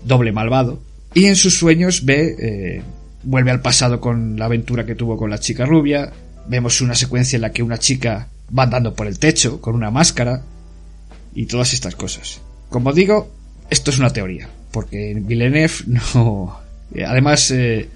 [0.05, 0.81] doble malvado,
[1.15, 2.83] y en sus sueños ve, eh,
[3.23, 6.13] vuelve al pasado con la aventura que tuvo con la chica rubia,
[6.47, 9.91] vemos una secuencia en la que una chica va andando por el techo con una
[9.91, 10.43] máscara,
[11.35, 12.41] y todas estas cosas.
[12.71, 13.31] Como digo,
[13.71, 16.59] esto es una teoría, porque Villeneuve no...
[16.95, 17.89] eh, Además, eh,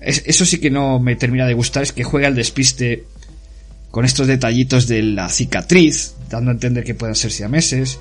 [0.00, 3.04] es- eso sí que no me termina de gustar, es que juega el despiste
[3.90, 7.98] con estos detallitos de la cicatriz, dando a entender que pueden ser siameses,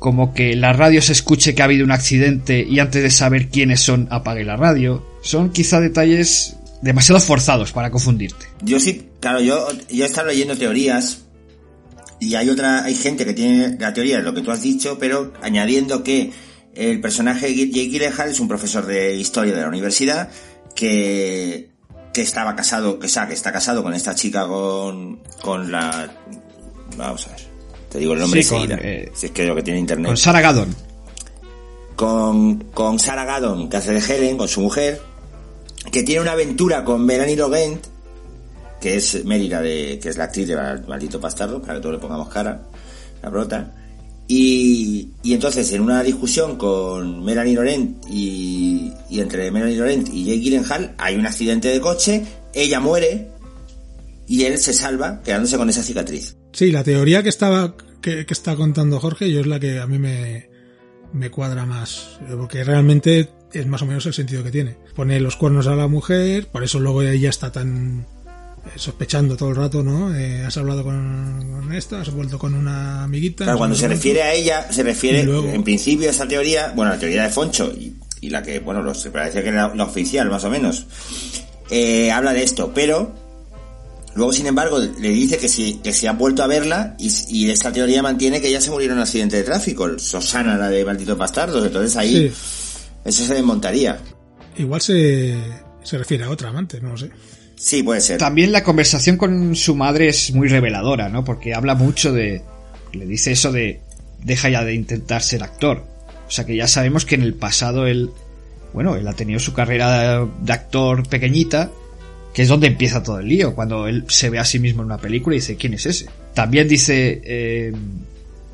[0.00, 3.48] como que la radio se escuche que ha habido un accidente y antes de saber
[3.50, 5.06] quiénes son apague la radio.
[5.22, 8.46] Son quizá detalles demasiado forzados para confundirte.
[8.62, 11.26] Yo sí, claro, yo, yo he estado leyendo teorías
[12.18, 14.98] y hay otra, hay gente que tiene la teoría de lo que tú has dicho,
[14.98, 16.32] pero añadiendo que
[16.74, 20.30] el personaje de Jake Gyllenhaal es un profesor de historia de la universidad
[20.74, 21.68] que,
[22.14, 26.10] que estaba casado, que, está, que está casado con esta chica con, con la,
[26.96, 27.49] vamos a ver,
[27.90, 30.16] te digo el nombre Sí, con, eh, si es que lo que tiene internet Con
[30.16, 30.74] Sarah Gadon.
[31.96, 35.00] con, con Sarah Gadon, que hace de Helen, con su mujer,
[35.92, 37.84] que tiene una aventura con Melanie Logent,
[38.80, 41.94] que es Mérida, de, que es la actriz de Mal- Maldito Bastardo, para que todos
[41.96, 42.62] le pongamos cara,
[43.22, 43.74] la prota.
[44.26, 50.24] Y, y entonces, en una discusión con Melanie Laurent y, y entre Melanie Laurent y
[50.24, 52.24] Jake Gyllenhaal, hay un accidente de coche,
[52.54, 53.28] ella muere
[54.28, 56.36] y él se salva quedándose con esa cicatriz.
[56.52, 59.86] Sí, la teoría que estaba que, que está contando Jorge, yo es la que a
[59.86, 60.48] mí me,
[61.12, 64.76] me cuadra más, porque realmente es más o menos el sentido que tiene.
[64.94, 68.06] Pone los cuernos a la mujer, por eso luego ella está tan
[68.66, 70.14] eh, sospechando todo el rato, ¿no?
[70.14, 73.44] Eh, has hablado con, con esta, has vuelto con una amiguita.
[73.44, 76.92] Claro, cuando se refiere a ella, se refiere, luego- en principio, a esa teoría, bueno,
[76.92, 80.28] la teoría de Foncho, y, y la que, bueno, los, parece que la, la oficial,
[80.30, 80.86] más o menos,
[81.70, 83.14] eh, habla de esto, pero
[84.14, 87.50] luego, sin embargo, le dice que si, que si ha vuelto a verla, y, y
[87.50, 90.84] esta teoría mantiene que ella se murió en un accidente de tráfico, Susana, la de
[90.84, 92.32] Malditos Bastardos, entonces ahí, Sí,
[93.04, 93.98] eso se desmontaría.
[94.56, 95.36] igual se,
[95.82, 97.10] se refiere a otra amante, no lo sé.
[97.56, 98.18] Sí, puede ser.
[98.18, 101.24] También la conversación con su madre es muy reveladora, ¿no?
[101.24, 102.42] Porque habla mucho de...
[102.94, 103.80] Le dice eso de...
[104.24, 105.84] Deja ya de intentar ser actor.
[106.26, 108.10] O sea que ya sabemos que en el pasado él...
[108.72, 111.70] Bueno, él ha tenido su carrera de actor pequeñita
[112.32, 114.86] que es donde empieza todo el lío, cuando él se ve a sí mismo en
[114.86, 116.06] una película y dice, ¿quién es ese?
[116.34, 117.72] También dice, eh,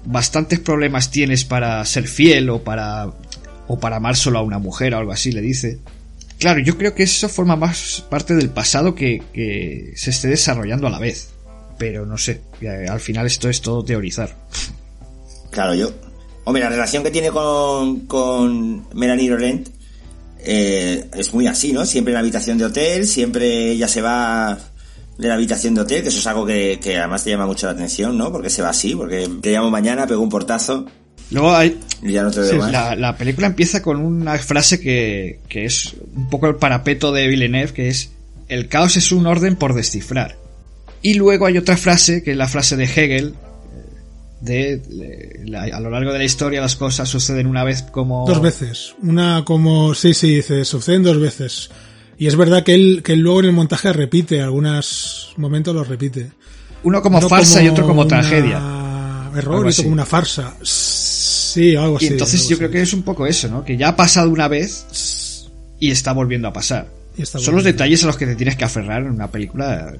[0.04, 3.10] bastantes problemas tienes para ser fiel o para,
[3.68, 5.78] o para amar solo a una mujer o algo así, le dice.
[6.38, 10.86] Claro, yo creo que eso forma más parte del pasado que, que se esté desarrollando
[10.86, 11.30] a la vez.
[11.78, 12.40] Pero no sé,
[12.88, 14.34] al final esto es todo teorizar.
[15.50, 15.92] Claro, yo.
[16.44, 19.68] Hombre, la relación que tiene con, con Melanie Laurent
[20.46, 21.84] eh, es muy así, ¿no?
[21.84, 24.56] Siempre en la habitación de hotel, siempre ella se va
[25.18, 27.66] de la habitación de hotel, que eso es algo que, que además te llama mucho
[27.66, 28.30] la atención, ¿no?
[28.30, 30.86] Porque se va así, porque te llamo mañana, pego un portazo
[31.30, 32.70] Luego hay, y ya no te veo Sí, más.
[32.70, 37.26] la, la película empieza con una frase que, que es un poco el parapeto de
[37.26, 38.10] Villeneuve, que es
[38.48, 40.36] el caos es un orden por descifrar.
[41.02, 43.34] Y luego hay otra frase, que es la frase de Hegel,
[44.46, 48.24] de la- a lo largo de la historia las cosas suceden una vez como...
[48.26, 48.94] Dos veces.
[49.02, 51.70] Una como, sí, sí, dice, suceden dos veces.
[52.18, 55.86] Y es verdad que él, que él luego en el montaje repite, algunos momentos los
[55.86, 56.30] repite.
[56.82, 58.56] Uno como farsa y otro como una tragedia.
[59.36, 60.54] Error y otro como una farsa.
[60.62, 62.06] Sí, algo así.
[62.06, 62.56] Y entonces yo así.
[62.56, 63.64] creo que es un poco eso, ¿no?
[63.64, 65.46] Que ya ha pasado una vez
[65.78, 66.88] y está volviendo a pasar.
[67.24, 69.94] Son los detalles a los que te tienes que aferrar en una película,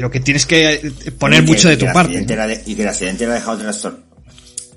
[0.00, 0.80] lo que tienes que eh,
[1.18, 2.20] poner Y que- mucho de que tu parte.
[2.66, 4.02] y que el accidente lo ha dejado trastornado.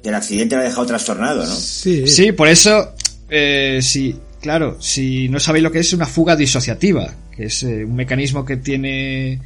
[0.04, 1.56] Que el accidente lo ha dejado trastornado, ¿no?
[1.56, 2.94] Sí, Sí, por eso,
[3.30, 7.84] eh, sí, claro, si no sabéis lo que es una fuga disociativa, que es eh,
[7.86, 9.42] un mecanismo que tiene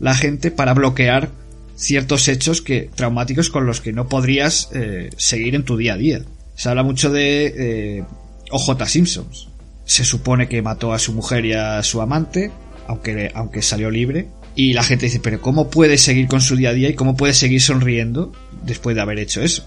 [0.00, 1.30] la gente para bloquear
[1.76, 5.96] ciertos hechos que traumáticos con los que no podrías eh, seguir en tu día a
[5.96, 6.20] día.
[6.54, 7.54] Se habla mucho de
[7.98, 8.04] eh,
[8.50, 9.48] OJ Simpsons.
[9.86, 12.50] Se supone que mató a su mujer y a su amante,
[12.86, 14.28] aunque, aunque salió libre.
[14.54, 17.16] Y la gente dice, pero ¿cómo puede seguir con su día a día y cómo
[17.16, 18.32] puede seguir sonriendo
[18.64, 19.66] después de haber hecho eso?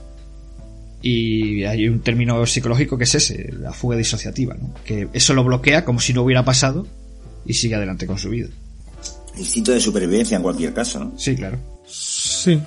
[1.01, 4.73] Y hay un término psicológico que es ese, la fuga disociativa, ¿no?
[4.85, 6.87] Que eso lo bloquea como si no hubiera pasado
[7.45, 8.47] y sigue adelante con su vida.
[9.37, 11.13] Instinto de supervivencia en cualquier caso, ¿no?
[11.17, 11.57] Sí, claro.
[11.87, 12.59] Sí.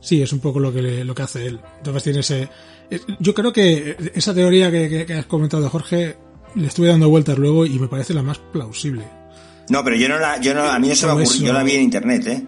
[0.00, 1.58] Sí, es un poco lo que, le- lo que hace él.
[1.78, 2.48] Entonces tiene ese...
[2.90, 6.16] eh, Yo creo que esa teoría que, que- que has comentado, Jorge,
[6.54, 9.04] le estuve dando vueltas luego y me parece la más plausible.
[9.70, 11.46] No, pero yo no la, yo no, a mí no se me Como ocurrió, eso.
[11.46, 12.42] yo la vi en internet, ¿eh?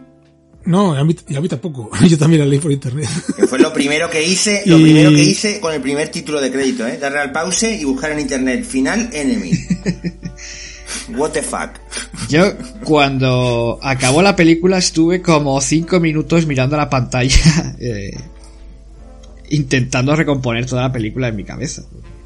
[0.66, 1.88] No, a mí, y a mí tampoco.
[2.08, 3.08] Yo también la leí por internet.
[3.36, 6.40] Que fue lo primero que hice, lo Y- primero que hice con el primer título
[6.40, 6.98] de crédito, ¿eh?
[6.98, 9.52] Darle al pause y buscar en internet final enemy.
[11.16, 11.70] What the fuck.
[12.28, 12.52] Yo,
[12.84, 18.10] cuando acabó la película, estuve como cinco minutos mirando la pantalla, eh,
[19.50, 21.82] intentando recomponer toda la película en mi cabeza.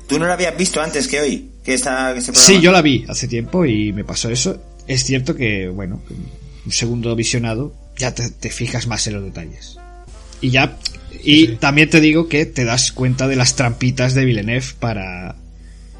[0.06, 1.50] ¿Tú no la habías visto antes que hoy?
[1.62, 2.34] Que esta, que este?
[2.34, 4.58] Sí, yo la vi hace tiempo y me pasó eso.
[4.90, 6.00] Es cierto que, bueno,
[6.66, 9.76] un segundo visionado ya te, te fijas más en los detalles.
[10.40, 10.76] Y ya,
[11.22, 11.56] y Sí.
[11.60, 15.36] también te digo que te das cuenta de las trampitas de Villeneuve para,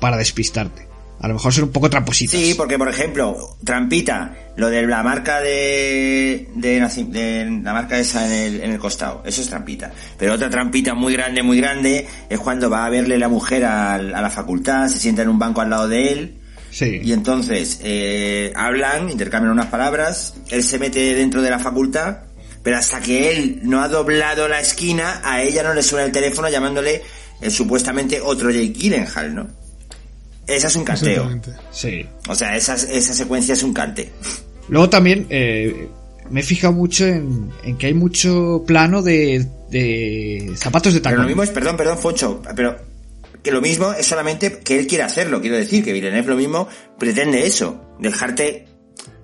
[0.01, 0.89] para despistarte.
[1.21, 2.41] A lo mejor son un poco trampositas.
[2.41, 8.27] Sí, porque por ejemplo, trampita, lo de la marca de, de, de la marca esa
[8.27, 9.93] en el, en el costado, eso es trampita.
[10.19, 13.99] Pero otra trampita muy grande, muy grande, es cuando va a verle la mujer a,
[13.99, 16.35] la facultad, se sienta en un banco al lado de él,
[16.71, 17.01] Sí.
[17.03, 22.19] y entonces eh, hablan, intercambian unas palabras, él se mete dentro de la facultad,
[22.63, 26.13] pero hasta que él no ha doblado la esquina, a ella no le suena el
[26.13, 27.03] teléfono llamándole
[27.41, 29.49] eh, supuestamente otro Jake Gyllenhaal, ¿no?
[30.47, 31.41] Esa es un canteo.
[31.71, 32.05] Sí.
[32.29, 34.11] O sea, esa, esa secuencia es un cante.
[34.69, 35.89] Luego también eh,
[36.29, 41.11] me he fijado mucho en, en que hay mucho plano de, de zapatos de Pero
[41.11, 41.23] tacón.
[41.23, 42.77] lo mismo es, perdón, perdón, Foncho, pero
[43.43, 45.41] que lo mismo es solamente que él quiere hacerlo.
[45.41, 46.69] Quiero decir que Villeneuve lo mismo
[46.99, 48.67] pretende eso, dejarte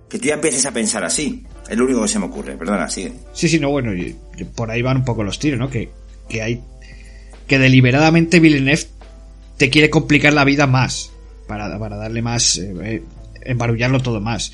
[0.08, 1.44] que tú ya empieces a pensar así.
[1.68, 2.56] Es lo único que se me ocurre.
[2.56, 3.12] Perdona, sigue.
[3.32, 5.68] Sí, sí, no, bueno, y- y por ahí van un poco los tiros, ¿no?
[5.68, 5.90] Que,
[6.28, 6.62] que hay.
[7.48, 8.84] Que deliberadamente Villeneuve
[9.56, 11.10] te quiere complicar la vida más.
[11.48, 12.58] Para, para darle más.
[12.58, 13.02] eh, eh,
[13.42, 14.52] embarullarlo todo más.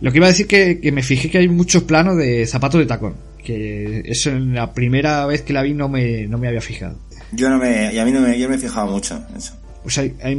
[0.00, 2.80] Lo que iba a decir que, que me fijé que hay muchos planos de zapatos
[2.80, 3.14] de tacón.
[3.44, 6.98] Que eso en la primera vez que la vi no me, no me había fijado.
[7.32, 9.54] Yo no me, y a mí no me, yo me he fijado mucho en eso.
[9.82, 10.36] Pues hay, hay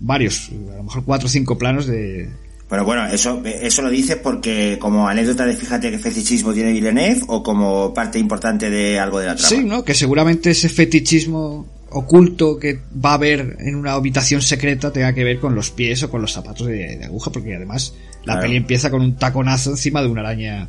[0.00, 2.28] varios, a lo mejor cuatro o cinco planos de.
[2.70, 7.20] Pero bueno, eso, eso lo dices porque como anécdota de fíjate que fetichismo tiene Villeneuve
[7.28, 9.48] o como parte importante de algo de la trama.
[9.48, 9.84] Sí, ¿no?
[9.84, 15.22] Que seguramente ese fetichismo oculto que va a haber en una habitación secreta tenga que
[15.24, 17.92] ver con los pies o con los zapatos de, de aguja, porque además
[18.24, 18.40] la Claro.
[18.42, 20.66] peli empieza con un taconazo encima de una araña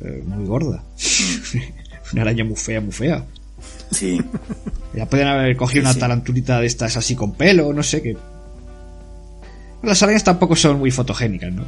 [0.00, 0.82] eh, muy gorda.
[1.52, 1.58] Mm.
[2.14, 3.22] una araña muy fea, muy fea.
[3.90, 4.20] Sí.
[4.94, 5.98] Ya pueden haber cogido Sí, una sí.
[6.60, 8.16] de estas así con pelo, no sé qué.
[9.82, 11.64] Las arañas tampoco son muy fotogénicas, ¿no?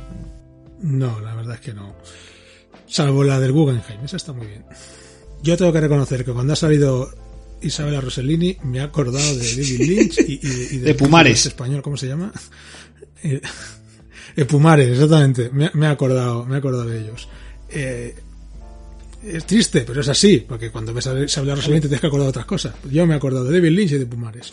[0.80, 1.94] No, la verdad es que no.
[2.86, 4.64] Salvo la del Guggenheim, esa está muy bien.
[5.42, 7.10] Yo tengo que reconocer que cuando ha salido
[7.60, 11.46] Isabela Rossellini me he acordado de David Lynch y, y- y De Pumares.
[11.46, 12.32] español, ¿cómo se llama?
[13.22, 13.40] Eh,
[14.38, 15.48] Eh, Pumares, exactamente.
[15.50, 17.26] Me, me he acordado, me he acordado de ellos.
[17.70, 18.14] Eh,
[19.26, 22.26] es triste, pero es así, porque cuando ves a Isabel Rossellini te tienes que acordar
[22.26, 22.74] de otras cosas.
[22.90, 24.52] Yo me he acordado de David Lynch y de Pumares.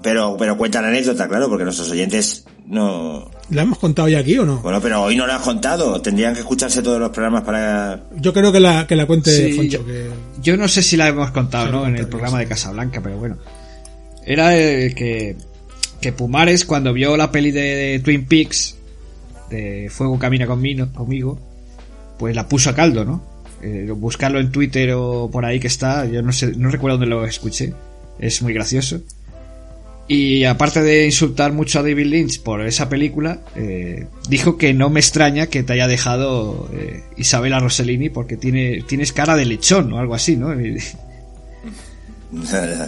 [0.00, 3.28] Pero, pero cuenta la anécdota, claro, porque nuestros oyentes no...
[3.50, 4.58] ¿La hemos contado ya aquí o no?
[4.58, 6.00] Bueno, pero hoy no la has contado.
[6.00, 8.04] Tendrían que escucharse todos los programas para...
[8.16, 9.78] Yo creo que la, que la cuente Sí, Foncho.
[9.78, 10.10] yo, que...
[10.40, 11.86] yo no sé si la hemos contado, Sí, ¿no?
[11.88, 13.38] En el programa de Casablanca, pero bueno.
[14.24, 15.36] Era eh, que,
[16.00, 18.76] que Pumares, cuando vio la peli de, de Twin Peaks,
[19.50, 21.40] de Fuego Camina conmigo, conmigo,
[22.18, 23.37] pues la puso a caldo, ¿no?
[23.62, 27.10] Eh, buscarlo en Twitter o por ahí que está, yo no sé, no recuerdo dónde
[27.14, 27.72] lo escuché.
[28.18, 29.00] Es muy gracioso.
[30.10, 34.88] Y aparte de insultar mucho a David Lynch por esa película, eh, dijo que no
[34.88, 39.92] me extraña que te haya dejado eh, Isabela Rossellini porque tiene, tienes cara de lechón
[39.92, 40.48] o algo así, ¿no?
[40.60, 40.78] Y,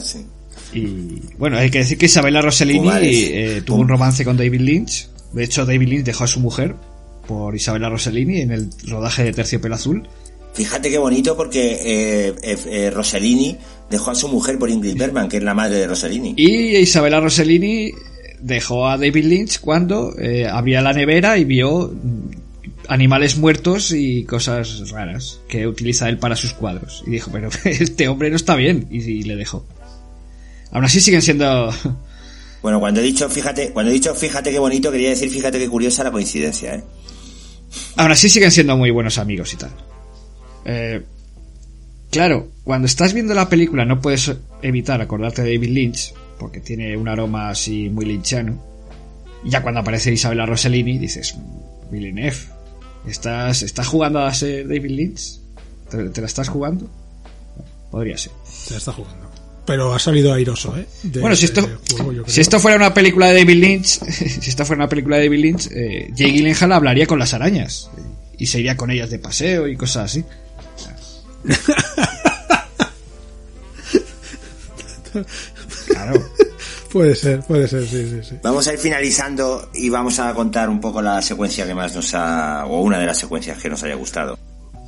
[0.03, 0.27] Sí.
[0.75, 5.09] y, bueno, hay que decir que Isabela Rossellini eh, tuvo un romance con David Lynch.
[5.33, 6.75] De hecho, David Lynch dejó a su mujer
[7.27, 10.09] por Isabela Rossellini en el rodaje de Terciopelo Azul.
[10.53, 13.57] Fíjate qué bonito porque eh, eh, eh, Rossellini
[13.88, 16.34] dejó a su mujer por Ingrid Bergman, que es la madre de Rossellini.
[16.36, 17.92] Y Isabela Rossellini
[18.40, 21.92] dejó a David Lynch cuando eh, abría la nevera y vio
[22.88, 27.05] animales muertos y cosas raras que utiliza él para sus cuadros.
[27.07, 28.88] Y dijo, pero este hombre no está bien.
[28.90, 29.64] Y, y le dejó.
[30.72, 31.72] Aún así siguen siendo...
[32.62, 35.66] Bueno, cuando he dicho, fíjate, cuando he dicho, fíjate qué bonito, quería decir, fíjate qué
[35.66, 36.84] curiosa la coincidencia, ¿eh?
[37.96, 39.70] Aún así siguen siendo muy buenos amigos y tal.
[40.64, 41.02] Eh,
[42.11, 44.32] claro, cuando estás viendo la película no puedes
[44.62, 48.62] evitar acordarte de David Lynch, porque tiene un aroma así muy lynchiano.
[49.44, 51.34] Y ya cuando aparece Isabella Rossellini dices,
[51.90, 52.36] Villeneuve,
[53.06, 55.38] ¿estás, ¿estás jugando a ser David Lynch?
[55.90, 56.88] ¿Te, te la estás jugando?
[57.90, 58.32] Podría ser.
[58.44, 59.28] Se la está jugando.
[59.66, 60.86] Pero ha salido airoso, ¿eh?
[61.02, 61.62] De- Bueno, si esto,
[61.96, 65.24] juego, si esto fuera una película de David Lynch, si esta fuera una película de
[65.24, 68.00] David Lynch, eh, Jake Gyllenhaal hablaría con las arañas eh,
[68.38, 70.24] y se iría con ellas de paseo y cosas así.
[75.86, 76.24] Claro.
[76.93, 78.34] Puede ser, puede ser, sí, sí, sí.
[78.43, 82.14] Vamos a ir finalizando y vamos a contar un poco la secuencia que más nos
[82.14, 84.36] ha, o una de las secuencias que nos haya gustado.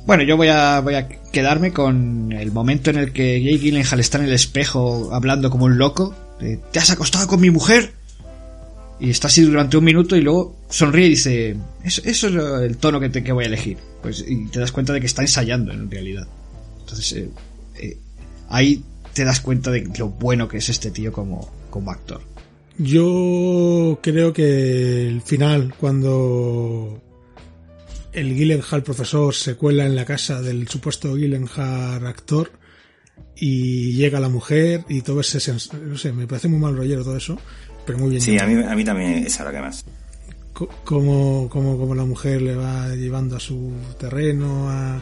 [0.05, 4.01] Bueno, yo voy a, voy a quedarme con el momento en el que Jake Gyllenhaal
[4.01, 6.13] está en el espejo hablando como un loco.
[6.41, 7.93] de, ¿Te has acostado con mi mujer?
[8.99, 12.77] Y está así durante un minuto y luego sonríe y dice, eso, eso es el
[12.77, 13.77] tono que, te, que voy a elegir.
[14.01, 16.27] Pues, y te das cuenta de que está ensayando en realidad.
[16.83, 17.29] Entonces, eh,
[17.79, 17.97] eh,
[18.49, 22.21] ahí te das cuenta de lo bueno que es este tío como, como actor.
[22.77, 27.01] Yo creo que el final, cuando
[28.11, 32.51] el Gyllenhaal profesor se cuela en la casa del supuesto Gyllenhaal actor
[33.35, 37.03] y llega la mujer y todo ese sens- no sé, me parece muy mal rollero
[37.03, 37.37] todo eso,
[37.85, 38.21] pero muy bien.
[38.21, 39.85] Sí, a mí, a mí también es a lo que más.
[40.53, 45.01] Co- como, como, como la mujer le va llevando a su terreno a-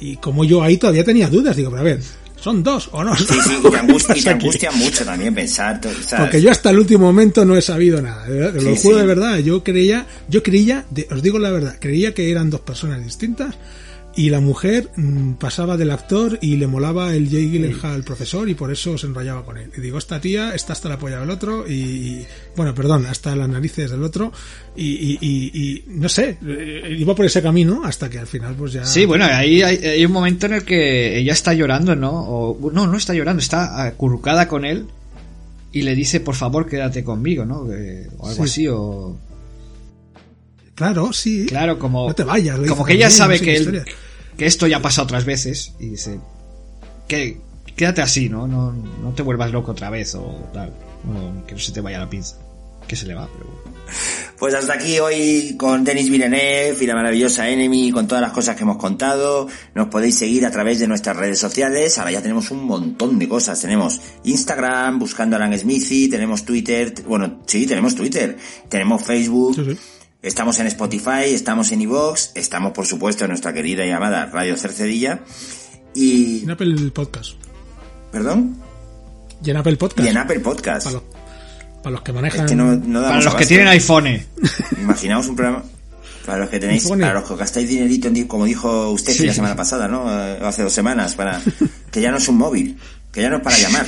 [0.00, 2.00] y como yo ahí todavía tenía dudas, digo, pero a ver,
[2.40, 3.16] ¿son dos o no?
[3.16, 5.80] Sí, sí, y te angustia, y te mucho también pensar.
[5.80, 6.24] to- ¿sabes?
[6.26, 8.26] Porque yo hasta el último momento no he sabido nada.
[8.28, 9.00] lo Sí, juro sí.
[9.00, 9.38] de verdad.
[9.38, 13.54] Yo creía, yo creía, de- os digo la verdad, creía que eran dos personas distintas
[14.18, 18.48] y la mujer mm, pasaba del actor y le molaba el Jay Gyllenhaal al profesor
[18.48, 19.70] y por eso se enrollaba con él.
[19.76, 23.36] Y digo, esta tía está hasta la polla del otro y, y- bueno, perdón, hasta
[23.36, 24.32] las narices del otro
[24.76, 28.54] y, y- y- y no sé, eh, iba por ese camino hasta que al final
[28.56, 28.84] pues ya...
[28.84, 32.10] Sí, bueno, ahí hay, hay un momento en el que ella está llorando, ¿no?
[32.10, 34.86] O, no, no está llorando, está acurrucada con él
[35.70, 37.72] y le dice, por favor, quédate conmigo, ¿no?
[37.72, 38.50] Eh, o algo Sí.
[38.50, 39.16] así, o...
[40.74, 41.46] Claro, sí.
[41.46, 42.08] Claro, como...
[42.08, 42.58] No te vayas.
[42.68, 43.84] Como que ella sabe que, él- historia.
[44.38, 46.20] Que esto ya ha pasado otras veces y dice,
[47.08, 47.40] que
[47.76, 48.46] quédate así, ¿no?
[48.46, 50.72] No, no te vuelvas loco otra vez o tal.
[51.04, 52.36] No, que no se te vaya la pinza.
[52.86, 53.78] Que se le va, pero bueno.
[54.38, 58.54] Pues hasta aquí hoy con Denis Villeneuve y la maravillosa Enemy, con todas las cosas
[58.54, 59.48] que hemos contado.
[59.74, 61.98] Nos podéis seguir a través de nuestras redes sociales.
[61.98, 63.60] Ahora ya tenemos un montón de cosas.
[63.60, 68.36] Tenemos Instagram, buscando a Alan Smithy, tenemos Twitter, bueno, sí, tenemos Twitter,
[68.68, 69.78] tenemos Facebook, Sí, sí.
[70.22, 74.56] Estamos en Spotify, estamos en iVoox, estamos por supuesto en nuestra querida y amada Radio
[74.56, 75.20] Cercedilla.
[75.94, 76.42] Y...
[76.44, 77.32] En Apple Podcast.
[78.12, 78.56] ¿Perdón?
[79.44, 80.06] Y en Apple Podcast.
[80.06, 80.84] Y en Apple Podcast.
[80.86, 81.02] Para los,
[81.82, 82.44] para los que manejan...
[82.44, 84.20] Es que no, no damos Para los que tienen iPhone.
[84.80, 85.64] Imaginaos un programa
[86.26, 87.00] para los que tenéis, iPhone.
[87.00, 89.26] para los que gastáis dinerito, como dijo usted Sí.
[89.26, 90.04] la semana pasada, ¿no?
[90.10, 91.40] Eh, Hace dos semanas, para
[91.90, 92.76] que ya no es un móvil,
[93.10, 93.86] que ya no es para llamar,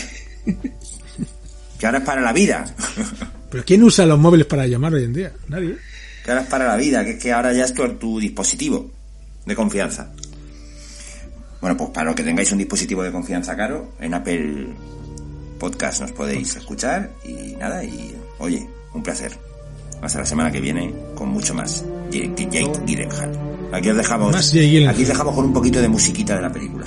[1.79, 2.65] que ahora es para la vida,
[3.51, 5.33] Pero ¿quién usa los móviles para llamar hoy en día?
[5.49, 5.77] Nadie.
[6.25, 8.91] Que ahora es para la vida, que, que ahora ya es tu, tu dispositivo
[9.47, 10.13] de confianza.
[11.61, 14.69] Bueno, pues para los que tengáis un dispositivo de confianza caro, en Apple
[15.59, 19.33] Podcast nos podéis escuchar y nada, y oye, un placer.
[20.01, 21.85] Hasta la semana que viene con mucho más.
[22.11, 23.39] Jake, Jake Gyllenhaal.
[23.73, 24.33] Aquí os dejamos.
[24.33, 24.49] Más.
[24.55, 26.87] Aquí os dejamos con un poquito de musiquita de la película.